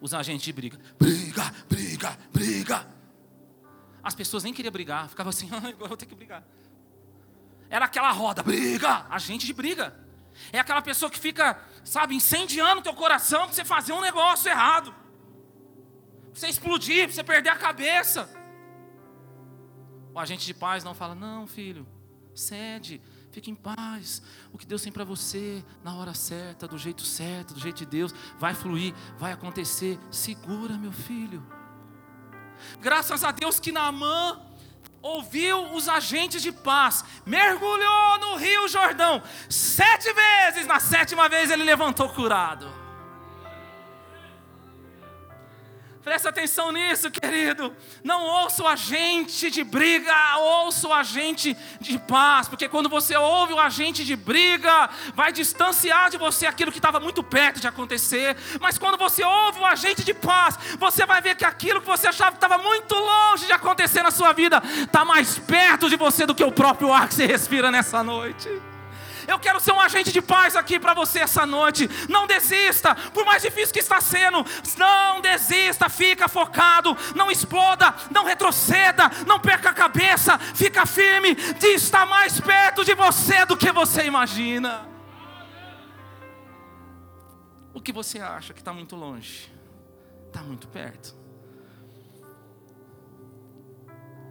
os 0.00 0.14
agentes 0.14 0.42
de 0.42 0.52
briga. 0.52 0.78
Briga, 0.98 1.54
briga, 1.68 2.18
briga. 2.32 2.86
As 4.02 4.14
pessoas 4.14 4.44
nem 4.44 4.52
queriam 4.52 4.72
brigar, 4.72 5.08
ficavam 5.08 5.30
assim, 5.30 5.48
agora 5.52 5.88
vou 5.88 5.96
ter 5.96 6.06
que 6.06 6.14
brigar. 6.14 6.44
Era 7.68 7.84
aquela 7.84 8.10
roda, 8.10 8.42
briga, 8.42 9.06
agente 9.08 9.46
de 9.46 9.52
briga. 9.52 10.09
É 10.52 10.58
aquela 10.58 10.82
pessoa 10.82 11.10
que 11.10 11.18
fica, 11.18 11.58
sabe, 11.84 12.14
incendiando 12.14 12.80
o 12.80 12.82
teu 12.82 12.94
coração 12.94 13.44
para 13.44 13.54
você 13.54 13.64
fazer 13.64 13.92
um 13.92 14.00
negócio 14.00 14.50
errado. 14.50 14.92
Pra 14.92 16.40
você 16.40 16.48
explodir, 16.48 17.04
para 17.04 17.14
você 17.14 17.24
perder 17.24 17.50
a 17.50 17.56
cabeça. 17.56 18.28
O 20.12 20.18
agente 20.18 20.44
de 20.44 20.54
paz 20.54 20.82
não 20.82 20.94
fala, 20.94 21.14
não, 21.14 21.46
filho, 21.46 21.86
cede, 22.34 23.00
fique 23.30 23.50
em 23.50 23.54
paz. 23.54 24.22
O 24.52 24.58
que 24.58 24.66
Deus 24.66 24.82
tem 24.82 24.92
para 24.92 25.04
você, 25.04 25.64
na 25.84 25.94
hora 25.94 26.14
certa, 26.14 26.66
do 26.66 26.76
jeito 26.76 27.02
certo, 27.02 27.54
do 27.54 27.60
jeito 27.60 27.78
de 27.78 27.86
Deus, 27.86 28.12
vai 28.38 28.54
fluir, 28.54 28.94
vai 29.18 29.32
acontecer. 29.32 29.98
Segura, 30.10 30.76
meu 30.76 30.92
filho. 30.92 31.44
Graças 32.80 33.24
a 33.24 33.30
Deus 33.30 33.60
que 33.60 33.72
Naamã 33.72 34.49
ouviu 35.02 35.72
os 35.74 35.88
agentes 35.88 36.42
de 36.42 36.52
paz, 36.52 37.04
mergulhou 37.24 38.18
no 38.20 38.36
rio 38.36 38.68
Jordão 38.68 39.22
sete 39.48 40.12
vezes, 40.12 40.66
na 40.66 40.80
sétima 40.80 41.28
vez 41.28 41.50
ele 41.50 41.64
levantou 41.64 42.08
curado. 42.08 42.79
Presta 46.02 46.30
atenção 46.30 46.72
nisso, 46.72 47.10
querido. 47.10 47.76
Não 48.02 48.24
ouça 48.24 48.62
o 48.62 48.66
agente 48.66 49.50
de 49.50 49.62
briga, 49.62 50.14
ouça 50.38 50.88
o 50.88 50.94
agente 50.94 51.54
de 51.78 51.98
paz, 51.98 52.48
porque 52.48 52.68
quando 52.68 52.88
você 52.88 53.14
ouve 53.16 53.52
o 53.52 53.60
agente 53.60 54.02
de 54.02 54.16
briga, 54.16 54.88
vai 55.14 55.30
distanciar 55.30 56.08
de 56.08 56.16
você 56.16 56.46
aquilo 56.46 56.72
que 56.72 56.78
estava 56.78 56.98
muito 56.98 57.22
perto 57.22 57.60
de 57.60 57.68
acontecer. 57.68 58.34
Mas 58.60 58.78
quando 58.78 58.96
você 58.96 59.22
ouve 59.22 59.60
o 59.60 59.66
agente 59.66 60.02
de 60.02 60.14
paz, 60.14 60.58
você 60.78 61.04
vai 61.04 61.20
ver 61.20 61.34
que 61.36 61.44
aquilo 61.44 61.82
que 61.82 61.86
você 61.86 62.08
achava 62.08 62.32
que 62.32 62.44
estava 62.44 62.56
muito 62.56 62.94
longe 62.94 63.44
de 63.44 63.52
acontecer 63.52 64.02
na 64.02 64.10
sua 64.10 64.32
vida, 64.32 64.62
está 64.82 65.04
mais 65.04 65.38
perto 65.38 65.90
de 65.90 65.96
você 65.96 66.24
do 66.24 66.34
que 66.34 66.44
o 66.44 66.50
próprio 66.50 66.92
ar 66.92 67.08
que 67.08 67.14
você 67.14 67.26
respira 67.26 67.70
nessa 67.70 68.02
noite. 68.02 68.48
Eu 69.30 69.38
quero 69.38 69.60
ser 69.60 69.70
um 69.70 69.80
agente 69.80 70.10
de 70.10 70.20
paz 70.20 70.56
aqui 70.56 70.76
para 70.80 70.92
você 70.92 71.20
essa 71.20 71.46
noite. 71.46 71.88
Não 72.08 72.26
desista, 72.26 72.96
por 73.14 73.24
mais 73.24 73.40
difícil 73.40 73.72
que 73.72 73.78
está 73.78 74.00
sendo. 74.00 74.44
Não 74.76 75.20
desista, 75.20 75.88
fica 75.88 76.26
focado, 76.28 76.96
não 77.14 77.30
exploda, 77.30 77.94
não 78.10 78.24
retroceda, 78.24 79.08
não 79.28 79.38
perca 79.38 79.70
a 79.70 79.72
cabeça, 79.72 80.36
fica 80.36 80.84
firme. 80.84 81.36
Está 81.62 82.04
mais 82.04 82.40
perto 82.40 82.84
de 82.84 82.92
você 82.92 83.46
do 83.46 83.56
que 83.56 83.70
você 83.70 84.04
imagina. 84.04 84.88
O 87.72 87.80
que 87.80 87.92
você 87.92 88.18
acha 88.18 88.52
que 88.52 88.60
está 88.60 88.72
muito 88.72 88.96
longe, 88.96 89.48
está 90.26 90.42
muito 90.42 90.66
perto. 90.66 91.14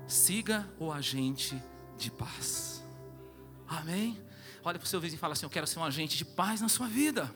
Siga 0.05 0.67
o 0.77 0.91
agente 0.91 1.57
de 1.95 2.11
paz. 2.11 2.83
Amém? 3.65 4.28
Olha 4.63 4.77
para 4.77 4.85
o 4.85 4.89
seu 4.89 4.99
vizinho 4.99 5.17
e 5.17 5.19
fala 5.19 5.33
assim: 5.33 5.45
Eu 5.45 5.49
quero 5.49 5.67
ser 5.67 5.79
um 5.79 5.83
agente 5.83 6.17
de 6.17 6.25
paz 6.25 6.61
na 6.61 6.69
sua 6.69 6.87
vida. 6.87 7.33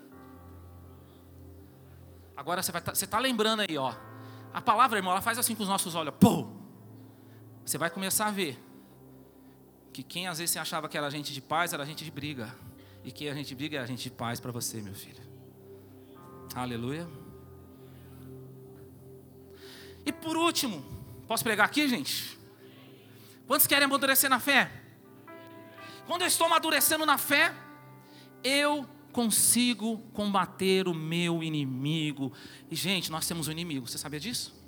Agora 2.35 2.61
você 2.61 2.71
está 2.71 3.07
tá 3.07 3.19
lembrando 3.19 3.61
aí, 3.61 3.77
ó. 3.77 3.93
A 4.53 4.61
palavra, 4.61 4.99
irmão, 4.99 5.11
ela 5.11 5.21
faz 5.21 5.37
assim 5.37 5.55
com 5.55 5.63
os 5.63 5.69
nossos 5.69 5.95
olhos. 5.95 6.13
Pô! 6.19 6.47
Você 7.65 7.77
vai 7.77 7.89
começar 7.89 8.27
a 8.27 8.31
ver 8.31 8.61
que 9.93 10.03
quem 10.03 10.27
às 10.27 10.39
vezes 10.39 10.51
você 10.51 10.59
achava 10.59 10.89
que 10.89 10.97
era 10.97 11.07
agente 11.07 11.33
de 11.33 11.41
paz 11.41 11.71
era 11.71 11.83
agente 11.83 12.03
de 12.03 12.11
briga. 12.11 12.53
E 13.03 13.11
quem 13.11 13.27
é 13.27 13.31
agente 13.31 13.49
de 13.49 13.55
briga 13.55 13.77
é 13.77 13.81
agente 13.81 14.03
de 14.03 14.11
paz 14.11 14.39
para 14.39 14.51
você, 14.51 14.81
meu 14.81 14.93
filho. 14.93 15.21
Aleluia. 16.55 17.07
E 20.05 20.11
por 20.11 20.35
último, 20.35 20.83
posso 21.27 21.43
pregar 21.43 21.65
aqui, 21.65 21.87
gente? 21.87 22.37
Quantos 23.47 23.67
querem 23.67 23.85
amadurecer 23.85 24.29
na 24.29 24.39
fé? 24.39 24.82
Quando 26.05 26.21
eu 26.21 26.27
estou 26.27 26.47
amadurecendo 26.47 27.05
na 27.05 27.17
fé, 27.17 27.53
eu 28.43 28.87
consigo 29.11 29.99
combater 30.13 30.87
o 30.87 30.93
meu 30.93 31.41
inimigo. 31.43 32.33
E, 32.69 32.75
gente, 32.75 33.11
nós 33.11 33.27
temos 33.27 33.47
um 33.47 33.51
inimigo, 33.51 33.87
você 33.87 33.97
sabia 33.97 34.19
disso? 34.19 34.61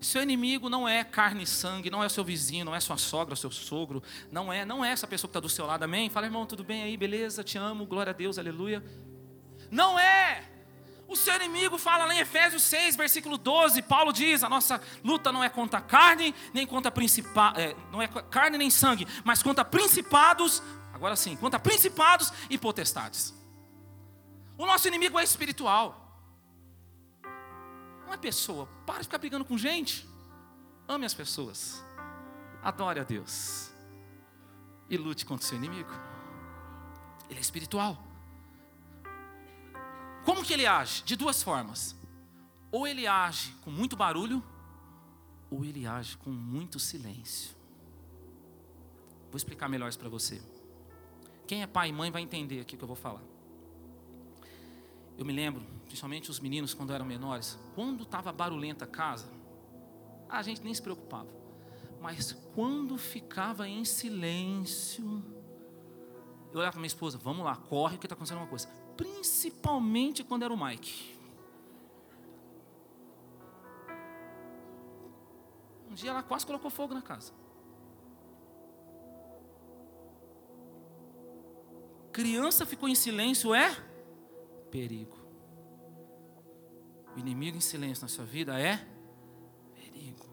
Seu 0.00 0.22
inimigo 0.22 0.68
não 0.68 0.88
é 0.88 1.04
carne 1.04 1.44
e 1.44 1.46
sangue, 1.46 1.90
não 1.90 2.02
é 2.02 2.08
seu 2.08 2.24
vizinho, 2.24 2.64
não 2.64 2.74
é 2.74 2.80
sua 2.80 2.96
sogra, 2.96 3.36
seu 3.36 3.50
sogro, 3.50 4.02
não 4.32 4.52
é, 4.52 4.64
não 4.64 4.84
é 4.84 4.90
essa 4.90 5.06
pessoa 5.06 5.28
que 5.28 5.30
está 5.30 5.40
do 5.40 5.48
seu 5.48 5.64
lado, 5.66 5.84
amém? 5.84 6.10
Fala, 6.10 6.26
irmão, 6.26 6.44
tudo 6.44 6.64
bem 6.64 6.82
aí, 6.82 6.96
beleza, 6.96 7.44
te 7.44 7.56
amo, 7.56 7.86
glória 7.86 8.10
a 8.10 8.14
Deus, 8.14 8.38
aleluia. 8.38 8.82
Não 9.70 9.98
é, 9.98 10.51
o 11.12 11.16
seu 11.16 11.34
inimigo 11.36 11.76
fala 11.78 12.06
lá 12.06 12.14
em 12.14 12.18
Efésios 12.18 12.62
6, 12.62 12.96
versículo 12.96 13.36
12, 13.36 13.82
Paulo 13.82 14.12
diz: 14.12 14.42
a 14.42 14.48
nossa 14.48 14.80
luta 15.04 15.30
não 15.30 15.44
é 15.44 15.48
contra 15.48 15.80
carne, 15.80 16.34
nem 16.52 16.66
contra 16.66 16.90
principados, 16.90 17.60
é, 17.60 17.76
não 17.90 18.00
é 18.00 18.08
carne 18.08 18.58
nem 18.58 18.70
sangue, 18.70 19.06
mas 19.24 19.42
contra 19.42 19.64
principados, 19.64 20.62
agora 20.92 21.14
sim, 21.14 21.36
contra 21.36 21.60
principados 21.60 22.32
e 22.48 22.56
potestades. 22.56 23.34
O 24.56 24.66
nosso 24.66 24.88
inimigo 24.88 25.18
é 25.18 25.24
espiritual, 25.24 26.20
não 28.06 28.14
é 28.14 28.16
pessoa. 28.16 28.68
Para 28.86 28.98
de 28.98 29.04
ficar 29.04 29.18
brigando 29.18 29.44
com 29.44 29.56
gente. 29.56 30.08
Ame 30.88 31.06
as 31.06 31.14
pessoas, 31.14 31.82
adore 32.62 33.00
a 33.00 33.04
Deus 33.04 33.70
e 34.88 34.96
lute 34.96 35.24
contra 35.24 35.44
o 35.44 35.48
seu 35.48 35.56
inimigo. 35.56 35.90
Ele 37.28 37.38
é 37.38 37.42
espiritual. 37.42 38.11
Como 40.24 40.44
que 40.44 40.52
ele 40.52 40.66
age? 40.66 41.02
De 41.02 41.16
duas 41.16 41.42
formas. 41.42 41.96
Ou 42.70 42.86
ele 42.86 43.06
age 43.06 43.54
com 43.62 43.70
muito 43.70 43.96
barulho, 43.96 44.42
ou 45.50 45.64
ele 45.64 45.86
age 45.86 46.16
com 46.16 46.30
muito 46.30 46.78
silêncio. 46.78 47.54
Vou 49.30 49.36
explicar 49.36 49.68
melhor 49.68 49.88
isso 49.88 49.98
para 49.98 50.08
você. 50.08 50.40
Quem 51.46 51.62
é 51.62 51.66
pai 51.66 51.88
e 51.88 51.92
mãe 51.92 52.10
vai 52.10 52.22
entender 52.22 52.60
aqui 52.60 52.74
o 52.74 52.78
que 52.78 52.84
eu 52.84 52.88
vou 52.88 52.96
falar. 52.96 53.22
Eu 55.18 55.24
me 55.24 55.32
lembro, 55.32 55.62
principalmente 55.84 56.30
os 56.30 56.40
meninos 56.40 56.72
quando 56.72 56.92
eram 56.92 57.04
menores, 57.04 57.58
quando 57.74 58.04
estava 58.04 58.32
barulhenta 58.32 58.84
a 58.84 58.88
casa, 58.88 59.28
a 60.28 60.40
gente 60.42 60.62
nem 60.62 60.72
se 60.72 60.80
preocupava. 60.80 61.28
Mas 62.00 62.32
quando 62.54 62.96
ficava 62.96 63.68
em 63.68 63.84
silêncio, 63.84 65.22
eu 66.52 66.58
olhava 66.58 66.72
para 66.72 66.80
minha 66.80 66.86
esposa, 66.86 67.18
vamos 67.18 67.44
lá, 67.44 67.56
corre 67.56 67.98
que 67.98 68.06
está 68.06 68.14
acontecendo 68.14 68.38
uma 68.38 68.46
coisa 68.46 68.68
principalmente 68.96 70.22
quando 70.24 70.44
era 70.44 70.52
o 70.52 70.64
Mike. 70.64 71.18
Um 75.90 75.94
dia 75.94 76.10
ela 76.10 76.22
quase 76.22 76.46
colocou 76.46 76.70
fogo 76.70 76.94
na 76.94 77.02
casa. 77.02 77.32
Criança 82.12 82.66
ficou 82.66 82.88
em 82.88 82.94
silêncio 82.94 83.54
é 83.54 83.74
perigo. 84.70 85.18
O 87.14 87.18
inimigo 87.18 87.56
em 87.56 87.60
silêncio 87.60 88.02
na 88.02 88.08
sua 88.08 88.24
vida 88.24 88.58
é 88.58 88.78
perigo. 89.74 90.26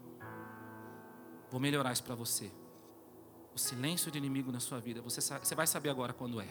Vou 1.50 1.60
melhorar 1.60 1.92
isso 1.92 2.04
para 2.04 2.14
você. 2.14 2.50
O 3.54 3.58
silêncio 3.58 4.10
do 4.10 4.16
inimigo 4.16 4.50
na 4.50 4.60
sua 4.60 4.80
vida, 4.80 5.02
você, 5.02 5.20
você 5.20 5.54
vai 5.54 5.66
saber 5.66 5.90
agora 5.90 6.12
quando 6.12 6.40
é. 6.40 6.48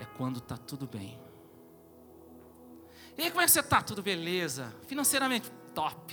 É 0.00 0.04
quando 0.16 0.38
está 0.38 0.56
tudo 0.56 0.86
bem. 0.86 1.18
E 3.16 3.22
aí, 3.22 3.30
como 3.30 3.42
é 3.42 3.44
que 3.44 3.52
você 3.52 3.60
está? 3.60 3.80
Tudo 3.80 4.02
beleza? 4.02 4.74
Financeiramente, 4.86 5.50
top. 5.74 6.12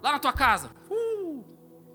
Lá 0.00 0.12
na 0.12 0.18
tua 0.18 0.32
casa, 0.32 0.70
uh, 0.88 1.44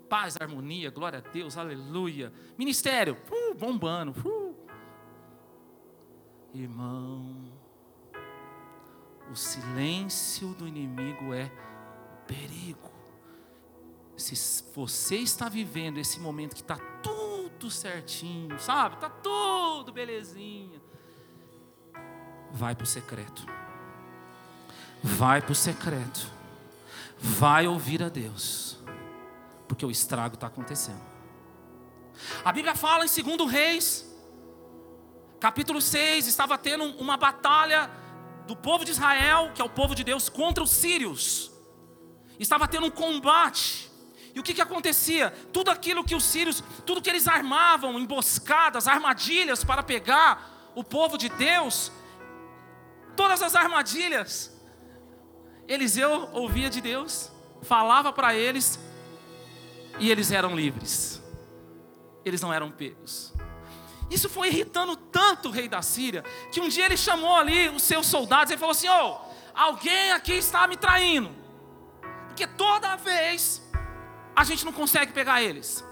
paz, 0.08 0.36
harmonia, 0.38 0.90
glória 0.90 1.20
a 1.20 1.30
Deus, 1.32 1.56
aleluia. 1.56 2.32
Ministério, 2.58 3.16
uh, 3.30 3.54
bombando. 3.54 4.14
Uh. 4.26 4.50
Irmão, 6.52 7.52
O 9.30 9.36
silêncio 9.36 10.48
do 10.54 10.66
inimigo 10.66 11.32
é 11.32 11.48
perigo. 12.26 12.90
Se 14.16 14.64
você 14.74 15.18
está 15.18 15.48
vivendo 15.48 15.98
esse 15.98 16.18
momento 16.18 16.56
que 16.56 16.62
está 16.62 16.76
tudo 17.00 17.70
certinho, 17.70 18.58
sabe? 18.58 18.96
Está 18.96 19.08
tudo 19.08 19.92
belezinha. 19.92 20.82
Vai 22.52 22.74
para 22.74 22.84
o 22.84 22.86
secreto. 22.86 23.46
Vai 25.02 25.40
para 25.40 25.52
o 25.52 25.54
secreto. 25.54 26.26
Vai 27.18 27.66
ouvir 27.66 28.02
a 28.02 28.08
Deus. 28.08 28.78
Porque 29.68 29.84
o 29.84 29.90
estrago 29.90 30.34
está 30.34 30.46
acontecendo. 30.46 31.00
A 32.44 32.52
Bíblia 32.52 32.74
fala 32.74 33.04
em 33.04 33.08
2 33.08 33.50
Reis, 33.50 34.06
capítulo 35.38 35.80
6, 35.80 36.26
estava 36.26 36.58
tendo 36.58 36.84
uma 36.84 37.16
batalha 37.16 37.90
do 38.46 38.54
povo 38.54 38.84
de 38.84 38.90
Israel, 38.90 39.52
que 39.54 39.62
é 39.62 39.64
o 39.64 39.70
povo 39.70 39.94
de 39.94 40.04
Deus, 40.04 40.28
contra 40.28 40.62
os 40.62 40.70
sírios. 40.70 41.50
Estava 42.38 42.66
tendo 42.66 42.86
um 42.86 42.90
combate. 42.90 43.90
E 44.34 44.40
o 44.40 44.42
que, 44.42 44.54
que 44.54 44.60
acontecia? 44.60 45.30
Tudo 45.52 45.70
aquilo 45.70 46.04
que 46.04 46.14
os 46.14 46.24
sírios, 46.24 46.62
tudo 46.86 47.02
que 47.02 47.10
eles 47.10 47.26
armavam, 47.26 47.98
emboscadas, 47.98 48.86
armadilhas 48.86 49.64
para 49.64 49.82
pegar 49.82 50.70
o 50.74 50.84
povo 50.84 51.18
de 51.18 51.28
Deus, 51.28 51.90
todas 53.20 53.42
as 53.42 53.54
armadilhas, 53.54 54.50
Eliseu 55.68 56.30
ouvia 56.32 56.70
de 56.70 56.80
Deus, 56.80 57.30
falava 57.60 58.10
para 58.14 58.34
eles, 58.34 58.80
e 59.98 60.10
eles 60.10 60.32
eram 60.32 60.56
livres, 60.56 61.22
eles 62.24 62.40
não 62.40 62.50
eram 62.50 62.70
pegos. 62.70 63.34
Isso 64.10 64.26
foi 64.30 64.48
irritando 64.48 64.96
tanto 64.96 65.50
o 65.50 65.52
rei 65.52 65.68
da 65.68 65.82
Síria, 65.82 66.24
que 66.50 66.62
um 66.62 66.68
dia 66.68 66.86
ele 66.86 66.96
chamou 66.96 67.36
ali 67.36 67.68
os 67.68 67.82
seus 67.82 68.06
soldados 68.06 68.54
e 68.54 68.56
falou 68.56 68.70
assim: 68.70 68.88
oh, 68.88 69.18
alguém 69.54 70.12
aqui 70.12 70.32
está 70.32 70.66
me 70.66 70.78
traindo, 70.78 71.30
porque 72.26 72.46
toda 72.46 72.96
vez 72.96 73.70
a 74.34 74.44
gente 74.44 74.64
não 74.64 74.72
consegue 74.72 75.12
pegar 75.12 75.42
eles. 75.42 75.84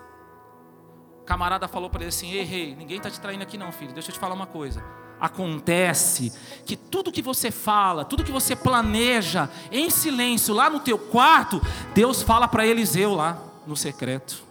O 1.21 1.25
camarada 1.25 1.69
falou 1.69 1.91
para 1.91 2.01
ele 2.01 2.09
assim: 2.09 2.33
Ei, 2.33 2.43
rei, 2.43 2.75
ninguém 2.75 2.97
está 2.97 3.11
te 3.11 3.21
traindo 3.21 3.43
aqui, 3.43 3.59
não, 3.59 3.71
filho. 3.71 3.93
Deixa 3.93 4.09
eu 4.09 4.15
te 4.15 4.19
falar 4.19 4.35
uma 4.35 4.47
coisa. 4.47 4.83
Acontece 5.21 6.33
que 6.65 6.77
tudo 6.77 7.13
que 7.13 7.23
você 7.23 7.51
fala, 7.51 8.05
tudo 8.05 8.25
que 8.25 8.33
você 8.33 8.55
planeja 8.55 9.49
em 9.73 9.91
silêncio 9.91 10.55
lá 10.55 10.71
no 10.71 10.81
teu 10.81 10.99
quarto, 10.99 11.61
Deus 11.95 12.23
fala 12.23 12.47
para 12.47 12.67
Eliseu 12.67 13.15
lá 13.15 13.39
no 13.67 13.77
secreto. 13.77 14.43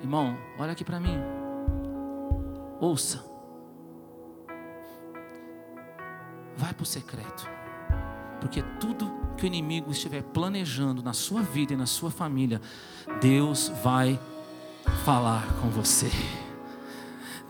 Irmão, 0.00 0.36
olha 0.58 0.72
aqui 0.72 0.84
para 0.84 1.00
mim. 1.00 1.18
Ouça. 2.80 3.24
Vai 6.56 6.72
para 6.72 6.82
o 6.82 6.86
secreto. 6.86 7.48
Porque 8.40 8.62
tudo 8.78 9.10
que 9.36 9.44
o 9.44 9.46
inimigo 9.46 9.90
estiver 9.90 10.22
planejando 10.22 11.02
na 11.02 11.12
sua 11.12 11.42
vida 11.42 11.72
e 11.72 11.76
na 11.76 11.86
sua 11.86 12.10
família, 12.10 12.60
Deus 13.20 13.70
vai 13.82 14.18
falar 15.04 15.44
com 15.60 15.68
você. 15.68 16.10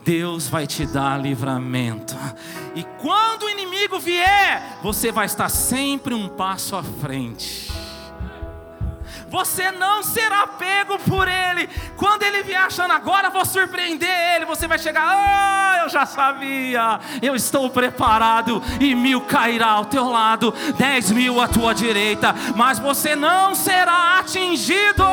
Deus 0.07 0.47
vai 0.47 0.65
te 0.65 0.85
dar 0.85 1.19
livramento. 1.19 2.15
E 2.73 2.81
quando 3.01 3.43
o 3.43 3.49
inimigo 3.49 3.99
vier, 3.99 4.79
você 4.81 5.11
vai 5.11 5.25
estar 5.25 5.49
sempre 5.49 6.13
um 6.13 6.29
passo 6.29 6.77
à 6.77 6.81
frente 6.81 7.67
você 9.29 9.71
não 9.71 10.01
será 10.03 10.47
pego 10.47 10.97
por 10.99 11.27
ele. 11.27 11.69
Quando 11.97 12.23
ele 12.23 12.43
vier 12.43 12.61
achando 12.61 12.93
agora, 12.93 13.29
vou 13.29 13.45
surpreender 13.45 14.09
ele, 14.35 14.45
você 14.45 14.67
vai 14.67 14.79
chegar, 14.79 15.03
ah, 15.05 15.81
eu 15.83 15.89
já 15.89 16.05
sabia, 16.05 16.97
eu 17.21 17.35
estou 17.35 17.69
preparado, 17.69 18.63
e 18.79 18.95
mil 18.95 19.19
cairá 19.21 19.71
ao 19.71 19.85
teu 19.85 20.09
lado, 20.09 20.53
dez 20.77 21.11
mil 21.11 21.41
à 21.41 21.47
tua 21.49 21.73
direita, 21.73 22.33
mas 22.55 22.79
você 22.79 23.17
não 23.17 23.53
será 23.53 24.19
atingido. 24.19 25.03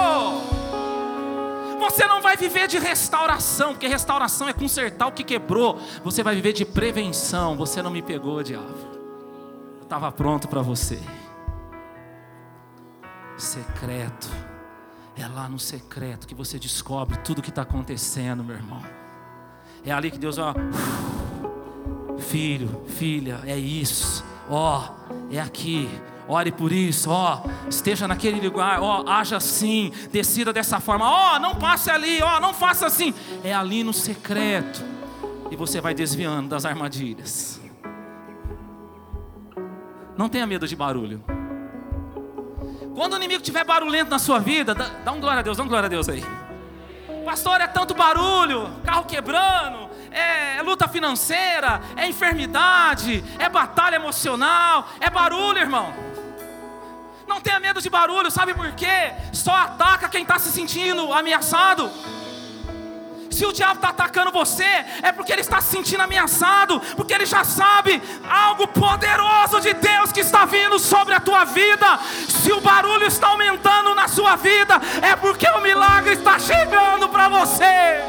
Você 1.84 2.06
não 2.06 2.20
vai 2.20 2.36
viver 2.36 2.66
de 2.66 2.78
restauração, 2.78 3.72
porque 3.72 3.86
restauração 3.86 4.48
é 4.48 4.52
consertar 4.52 5.06
o 5.06 5.12
que 5.12 5.22
quebrou. 5.22 5.78
Você 6.02 6.22
vai 6.22 6.34
viver 6.34 6.52
de 6.52 6.64
prevenção. 6.64 7.56
Você 7.56 7.82
não 7.82 7.90
me 7.90 8.02
pegou, 8.02 8.42
diabo. 8.42 8.94
Eu 9.78 9.82
estava 9.82 10.10
pronto 10.10 10.48
para 10.48 10.62
você 10.62 10.98
secreto. 13.36 14.30
É 15.16 15.26
lá 15.26 15.48
no 15.48 15.58
secreto 15.58 16.26
que 16.26 16.34
você 16.34 16.58
descobre 16.58 17.16
tudo 17.18 17.38
o 17.38 17.42
que 17.42 17.50
está 17.50 17.62
acontecendo, 17.62 18.42
meu 18.42 18.56
irmão. 18.56 18.82
É 19.84 19.92
ali 19.92 20.10
que 20.10 20.18
Deus, 20.18 20.38
ó, 20.38 20.54
filho, 22.18 22.82
filha, 22.86 23.40
é 23.44 23.56
isso, 23.56 24.24
ó, 24.48 24.88
é 25.30 25.40
aqui. 25.40 25.88
Ore 26.26 26.50
por 26.50 26.72
isso, 26.72 27.10
ó, 27.10 27.42
esteja 27.68 28.08
naquele 28.08 28.40
lugar, 28.40 28.80
ó, 28.80 29.04
haja 29.06 29.36
assim, 29.36 29.92
decida 30.10 30.54
dessa 30.54 30.80
forma, 30.80 31.04
ó, 31.06 31.38
não 31.38 31.54
passe 31.54 31.90
ali, 31.90 32.22
ó, 32.22 32.40
não 32.40 32.54
faça 32.54 32.86
assim. 32.86 33.12
É 33.42 33.52
ali 33.52 33.84
no 33.84 33.92
secreto. 33.92 34.82
E 35.50 35.56
você 35.56 35.80
vai 35.80 35.92
desviando 35.92 36.48
das 36.48 36.64
armadilhas. 36.64 37.60
Não 40.16 40.28
tenha 40.28 40.46
medo 40.46 40.66
de 40.66 40.74
barulho. 40.74 41.22
Quando 42.94 43.14
o 43.14 43.16
inimigo 43.16 43.42
estiver 43.42 43.64
barulhento 43.64 44.10
na 44.10 44.18
sua 44.18 44.38
vida, 44.38 44.74
dá, 44.74 44.88
dá 45.04 45.12
um 45.12 45.20
glória 45.20 45.40
a 45.40 45.42
Deus, 45.42 45.56
dá 45.56 45.62
um 45.64 45.68
glória 45.68 45.86
a 45.86 45.90
Deus 45.90 46.08
aí. 46.08 46.24
Pastor, 47.24 47.60
é 47.60 47.66
tanto 47.66 47.94
barulho, 47.94 48.70
carro 48.84 49.04
quebrando, 49.04 49.90
é, 50.10 50.58
é, 50.58 50.62
luta 50.62 50.86
financeira, 50.86 51.80
é 51.96 52.06
enfermidade, 52.06 53.24
é 53.38 53.48
batalha 53.48 53.96
emocional, 53.96 54.88
é 55.00 55.10
barulho, 55.10 55.58
irmão. 55.58 55.92
Não 57.26 57.40
tenha 57.40 57.58
medo 57.58 57.80
de 57.80 57.88
barulho, 57.88 58.30
sabe 58.30 58.54
por 58.54 58.70
quê? 58.72 59.12
Só 59.32 59.52
ataca 59.52 60.08
quem 60.08 60.22
está 60.22 60.38
se 60.38 60.50
sentindo 60.50 61.12
ameaçado. 61.12 61.90
Se 63.34 63.44
o 63.44 63.52
diabo 63.52 63.74
está 63.74 63.88
atacando 63.88 64.30
você, 64.30 64.84
é 65.02 65.10
porque 65.10 65.32
ele 65.32 65.40
está 65.40 65.60
se 65.60 65.72
sentindo 65.72 66.02
ameaçado, 66.02 66.80
porque 66.94 67.12
ele 67.12 67.26
já 67.26 67.42
sabe 67.42 68.00
algo 68.30 68.68
poderoso 68.68 69.60
de 69.60 69.74
Deus 69.74 70.12
que 70.12 70.20
está 70.20 70.44
vindo 70.44 70.78
sobre 70.78 71.14
a 71.14 71.20
tua 71.20 71.44
vida. 71.44 71.98
Se 72.28 72.52
o 72.52 72.60
barulho 72.60 73.04
está 73.06 73.28
aumentando 73.28 73.92
na 73.92 74.06
sua 74.06 74.36
vida, 74.36 74.80
é 75.02 75.16
porque 75.16 75.48
o 75.48 75.60
milagre 75.60 76.14
está 76.14 76.38
chegando 76.38 77.08
para 77.08 77.28
você. 77.28 78.04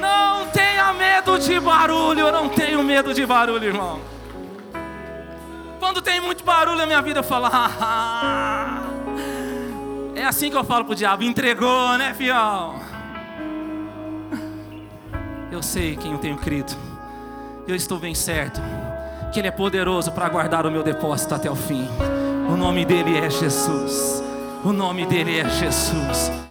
Não 0.00 0.46
tenha 0.50 0.92
medo 0.92 1.40
de 1.40 1.58
barulho, 1.58 2.20
eu 2.20 2.32
não 2.32 2.48
tenho 2.48 2.84
medo 2.84 3.12
de 3.12 3.26
barulho, 3.26 3.64
irmão. 3.64 4.09
Quando 5.80 6.02
tem 6.02 6.20
muito 6.20 6.44
barulho 6.44 6.76
na 6.76 6.84
minha 6.84 7.00
vida, 7.00 7.20
eu 7.20 7.24
falo, 7.24 7.46
ah, 7.50 8.82
é 10.14 10.24
assim 10.24 10.50
que 10.50 10.56
eu 10.56 10.62
falo 10.62 10.84
pro 10.84 10.94
diabo: 10.94 11.24
entregou, 11.24 11.96
né, 11.96 12.12
fião? 12.12 12.78
Eu 15.50 15.62
sei 15.62 15.96
quem 15.96 16.12
eu 16.12 16.18
tenho 16.18 16.36
crido. 16.36 16.72
Eu 17.66 17.74
estou 17.74 17.98
bem 17.98 18.14
certo 18.14 18.60
que 19.32 19.40
Ele 19.40 19.48
é 19.48 19.50
poderoso 19.50 20.12
para 20.12 20.28
guardar 20.28 20.66
o 20.66 20.70
meu 20.70 20.82
depósito 20.82 21.34
até 21.34 21.50
o 21.50 21.56
fim. 21.56 21.88
O 22.48 22.56
nome 22.56 22.84
dele 22.84 23.16
é 23.16 23.30
Jesus. 23.30 24.22
O 24.62 24.72
nome 24.72 25.06
dele 25.06 25.38
é 25.38 25.48
Jesus. 25.48 26.30